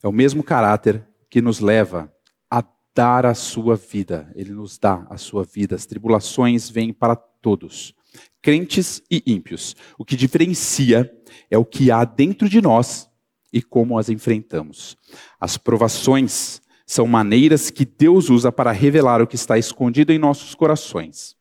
[0.02, 2.12] É o mesmo caráter que nos leva
[2.50, 2.64] a
[2.94, 4.32] dar a sua vida.
[4.34, 5.76] Ele nos dá a sua vida.
[5.76, 7.94] As tribulações vêm para todos,
[8.42, 9.76] crentes e ímpios.
[9.98, 11.12] O que diferencia
[11.50, 13.08] é o que há dentro de nós
[13.52, 14.96] e como as enfrentamos.
[15.40, 20.54] As provações são maneiras que Deus usa para revelar o que está escondido em nossos
[20.54, 21.36] corações.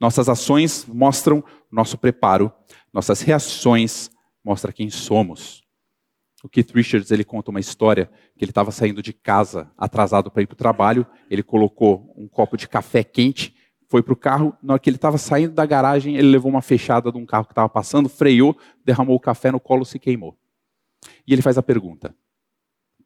[0.00, 2.50] Nossas ações mostram nosso preparo,
[2.92, 4.10] nossas reações
[4.42, 5.62] mostram quem somos.
[6.42, 10.42] O Keith Richards ele conta uma história que ele estava saindo de casa atrasado para
[10.42, 11.06] ir para o trabalho.
[11.30, 13.54] Ele colocou um copo de café quente,
[13.88, 14.56] foi para o carro.
[14.62, 17.46] Na hora que ele estava saindo da garagem, ele levou uma fechada de um carro
[17.46, 20.38] que estava passando, freou, derramou o café no colo, se queimou.
[21.26, 22.14] E ele faz a pergunta: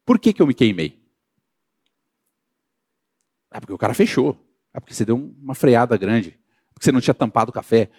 [0.05, 1.00] Por que, que eu me queimei?
[3.51, 4.37] É porque o cara fechou.
[4.73, 6.39] É porque você deu uma freada grande.
[6.73, 7.91] Porque você não tinha tampado o café.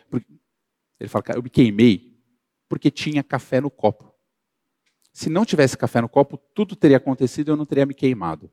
[0.98, 2.18] Ele fala: Cara, eu me queimei
[2.68, 4.12] porque tinha café no copo.
[5.12, 8.50] Se não tivesse café no copo, tudo teria acontecido e eu não teria me queimado.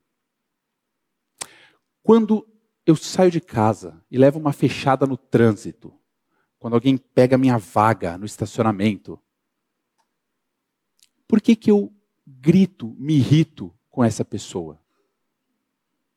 [2.04, 2.46] Quando
[2.86, 5.94] eu saio de casa e levo uma fechada no trânsito,
[6.58, 9.18] quando alguém pega minha vaga no estacionamento,
[11.26, 11.94] por que, que eu
[12.28, 14.82] grito, me irrito com essa pessoa?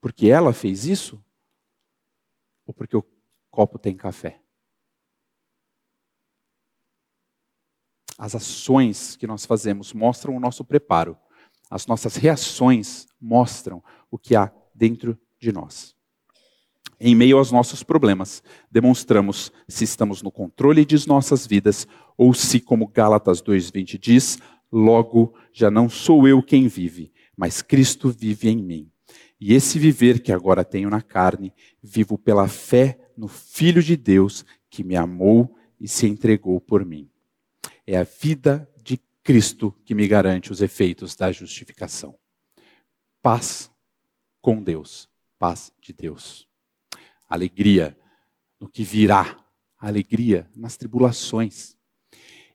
[0.02, 1.24] Porque ela fez isso?
[2.66, 3.04] Ou porque o
[3.52, 4.42] copo tem café?
[8.18, 11.16] As ações que nós fazemos mostram o nosso preparo.
[11.70, 15.94] As nossas reações mostram o que há dentro de nós.
[16.98, 21.86] Em meio aos nossos problemas, demonstramos se estamos no controle de nossas vidas
[22.16, 24.38] ou se, como Gálatas 2:20 diz,
[24.70, 28.91] logo já não sou eu quem vive, mas Cristo vive em mim.
[29.44, 34.44] E esse viver que agora tenho na carne, vivo pela fé no Filho de Deus
[34.70, 37.10] que me amou e se entregou por mim.
[37.84, 42.16] É a vida de Cristo que me garante os efeitos da justificação.
[43.20, 43.68] Paz
[44.40, 46.48] com Deus, paz de Deus.
[47.28, 47.98] Alegria
[48.60, 49.44] no que virá,
[49.76, 51.76] alegria nas tribulações.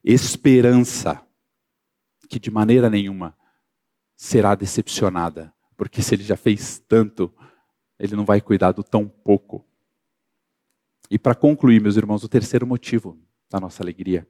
[0.02, 1.22] Esperança
[2.30, 3.38] que de maneira nenhuma
[4.16, 7.34] será decepcionada, porque se ele já fez tanto,
[7.98, 9.66] ele não vai cuidar do tão pouco.
[11.10, 13.18] E para concluir, meus irmãos, o terceiro motivo
[13.50, 14.28] da nossa alegria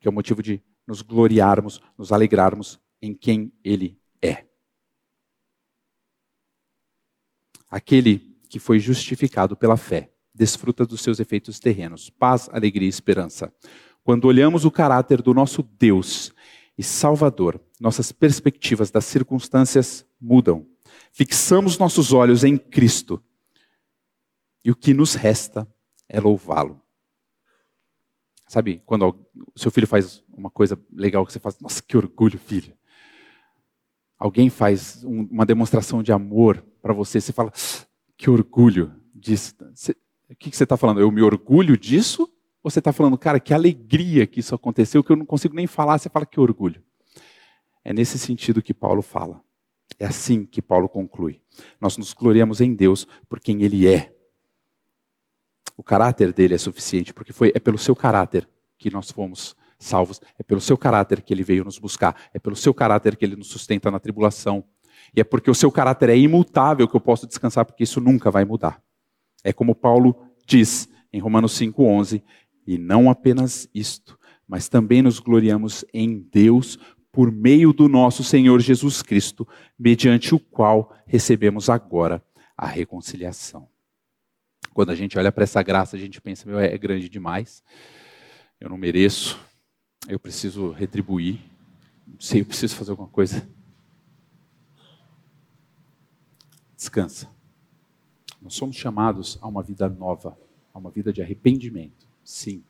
[0.00, 4.46] que é o motivo de nos gloriarmos, nos alegrarmos em quem Ele é.
[7.70, 13.52] Aquele que foi justificado pela fé desfruta dos seus efeitos terrenos, paz, alegria e esperança.
[14.02, 16.32] Quando olhamos o caráter do nosso Deus
[16.78, 20.64] e Salvador, nossas perspectivas das circunstâncias mudam.
[21.10, 23.20] Fixamos nossos olhos em Cristo
[24.64, 25.66] e o que nos resta
[26.08, 26.80] é louvá-lo.
[28.46, 29.08] Sabe, quando
[29.54, 32.72] o seu filho faz uma coisa legal que você faz, nossa, que orgulho, filho.
[34.16, 37.52] Alguém faz um, uma demonstração de amor para você, você fala,
[38.16, 39.54] que orgulho disso.
[39.74, 39.92] Você,
[40.30, 41.00] o que, que você está falando?
[41.00, 42.30] Eu me orgulho disso?
[42.62, 45.98] Você está falando, cara, que alegria que isso aconteceu, que eu não consigo nem falar,
[45.98, 46.82] você fala que orgulho.
[47.84, 49.40] É nesse sentido que Paulo fala.
[49.98, 51.40] É assim que Paulo conclui.
[51.80, 54.14] Nós nos gloriamos em Deus por quem Ele é.
[55.76, 60.20] O caráter dele é suficiente, porque foi, é pelo seu caráter que nós fomos salvos,
[60.38, 63.36] é pelo seu caráter que ele veio nos buscar, é pelo seu caráter que ele
[63.36, 64.64] nos sustenta na tribulação.
[65.14, 68.30] E é porque o seu caráter é imutável que eu posso descansar, porque isso nunca
[68.30, 68.82] vai mudar.
[69.44, 72.22] É como Paulo diz em Romanos 5,11:
[72.68, 76.78] e não apenas isto, mas também nos gloriamos em Deus
[77.10, 79.48] por meio do nosso Senhor Jesus Cristo,
[79.78, 82.22] mediante o qual recebemos agora
[82.54, 83.66] a reconciliação.
[84.74, 87.64] Quando a gente olha para essa graça, a gente pensa, meu, é grande demais.
[88.60, 89.40] Eu não mereço.
[90.06, 91.40] Eu preciso retribuir.
[92.06, 93.48] Não sei, eu preciso fazer alguma coisa.
[96.76, 97.30] Descansa.
[98.42, 100.38] Nós somos chamados a uma vida nova,
[100.74, 102.07] a uma vida de arrependimento.
[102.28, 102.62] Sim.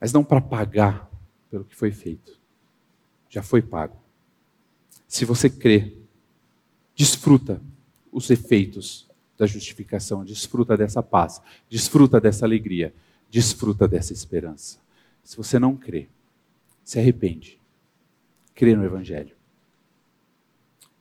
[0.00, 1.08] Mas não para pagar
[1.48, 2.36] pelo que foi feito.
[3.28, 3.96] Já foi pago.
[5.06, 5.96] Se você crê,
[6.96, 7.62] desfruta
[8.10, 9.08] os efeitos
[9.38, 12.92] da justificação, desfruta dessa paz, desfruta dessa alegria,
[13.30, 14.80] desfruta dessa esperança.
[15.22, 16.08] Se você não crê,
[16.82, 17.56] se arrepende,
[18.52, 19.36] crê no Evangelho.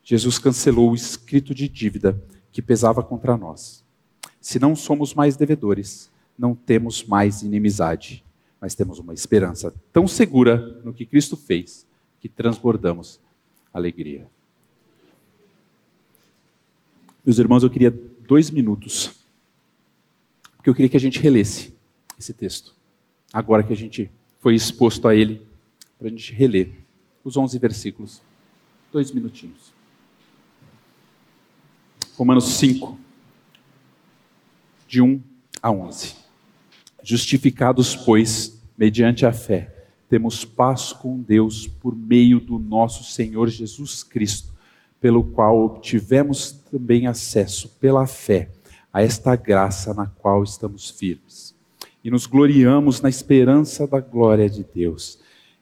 [0.03, 3.83] Jesus cancelou o escrito de dívida que pesava contra nós.
[4.39, 8.23] Se não somos mais devedores, não temos mais inimizade,
[8.61, 11.85] mas temos uma esperança tão segura no que Cristo fez
[12.21, 13.19] que transbordamos
[13.73, 14.25] alegria.
[17.25, 17.91] Meus irmãos, eu queria
[18.25, 19.11] dois minutos,
[20.55, 21.75] porque eu queria que a gente relesse
[22.17, 22.73] esse texto,
[23.33, 24.09] agora que a gente
[24.39, 25.45] foi exposto a ele,
[25.97, 26.71] para a gente reler
[27.23, 28.21] os 11 versículos.
[28.91, 29.73] Dois minutinhos.
[32.15, 32.97] Romanos 5,
[34.87, 35.21] de 1
[35.61, 36.18] a 11.
[37.03, 39.73] Justificados, pois, mediante a fé,
[40.09, 44.53] temos paz com Deus por meio do nosso Senhor Jesus Cristo,
[44.99, 48.49] pelo qual obtivemos também acesso pela fé
[48.91, 51.55] a esta graça na qual estamos firmes.
[52.03, 55.19] E nos gloriamos na esperança da glória de Deus.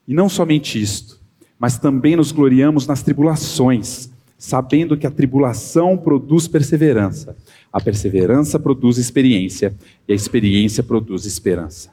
[0.07, 1.19] E não somente isto,
[1.59, 7.35] mas também nos gloriamos nas tribulações, sabendo que a tribulação produz perseverança,
[7.71, 9.75] a perseverança produz experiência,
[10.07, 11.91] e a experiência produz esperança.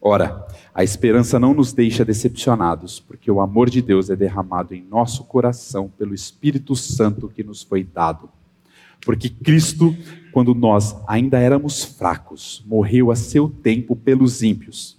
[0.00, 4.82] Ora, a esperança não nos deixa decepcionados, porque o amor de Deus é derramado em
[4.82, 8.30] nosso coração pelo Espírito Santo que nos foi dado.
[9.04, 9.94] Porque Cristo,
[10.32, 14.96] quando nós ainda éramos fracos, morreu a seu tempo pelos ímpios.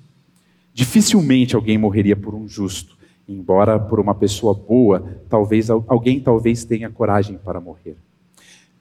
[0.73, 2.97] Dificilmente alguém morreria por um justo,
[3.27, 7.97] embora por uma pessoa boa, talvez alguém talvez tenha coragem para morrer.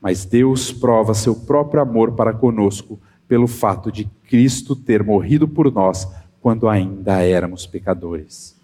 [0.01, 2.99] Mas Deus prova seu próprio amor para conosco
[3.29, 6.09] pelo fato de Cristo ter morrido por nós
[6.41, 8.57] quando ainda éramos pecadores.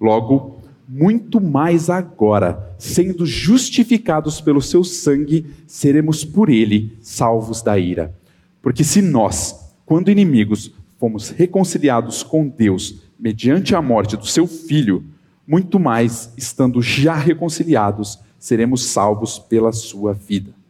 [0.00, 0.56] Logo,
[0.88, 8.14] muito mais agora, sendo justificados pelo seu sangue, seremos por ele salvos da ira.
[8.60, 15.04] Porque se nós, quando inimigos, fomos reconciliados com Deus mediante a morte do seu filho,
[15.46, 20.61] muito mais, estando já reconciliados, seremos salvos pela sua vida.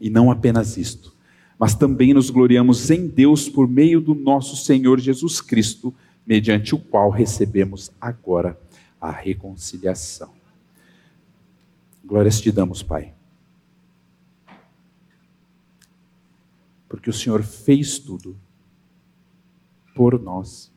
[0.00, 1.16] E não apenas isto
[1.58, 5.94] mas também nos gloriamos em Deus por meio do nosso Senhor Jesus Cristo,
[6.26, 8.60] mediante o qual recebemos agora
[9.00, 10.34] a reconciliação.
[12.04, 13.14] Glórias te damos, Pai.
[16.88, 18.36] Porque o Senhor fez tudo
[19.94, 20.70] por nós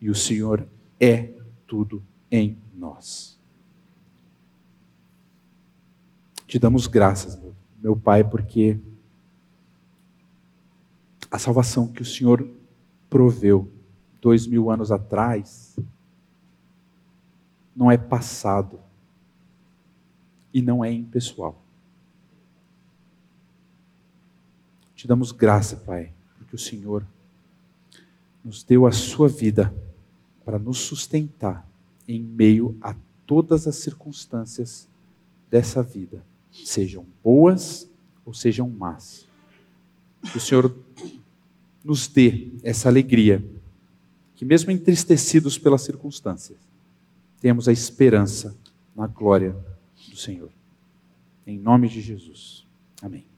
[0.00, 0.66] e o Senhor
[0.98, 1.30] é
[1.66, 3.38] tudo em nós.
[6.46, 7.36] Te damos graças,
[7.84, 8.80] meu Pai, porque
[11.30, 12.48] a salvação que o Senhor
[13.10, 13.70] proveu
[14.22, 15.78] dois mil anos atrás
[17.76, 18.80] não é passado
[20.50, 21.62] e não é impessoal.
[24.96, 27.06] Te damos graça, Pai, porque o Senhor
[28.42, 29.74] nos deu a sua vida
[30.42, 31.68] para nos sustentar
[32.08, 34.88] em meio a todas as circunstâncias
[35.50, 36.24] dessa vida,
[36.62, 37.90] sejam boas
[38.24, 39.26] ou sejam más.
[40.30, 40.74] Que o Senhor
[41.84, 43.44] nos dê essa alegria,
[44.34, 46.58] que mesmo entristecidos pelas circunstâncias,
[47.40, 48.56] temos a esperança
[48.96, 49.54] na glória
[50.08, 50.50] do Senhor.
[51.46, 52.66] Em nome de Jesus.
[53.02, 53.33] Amém.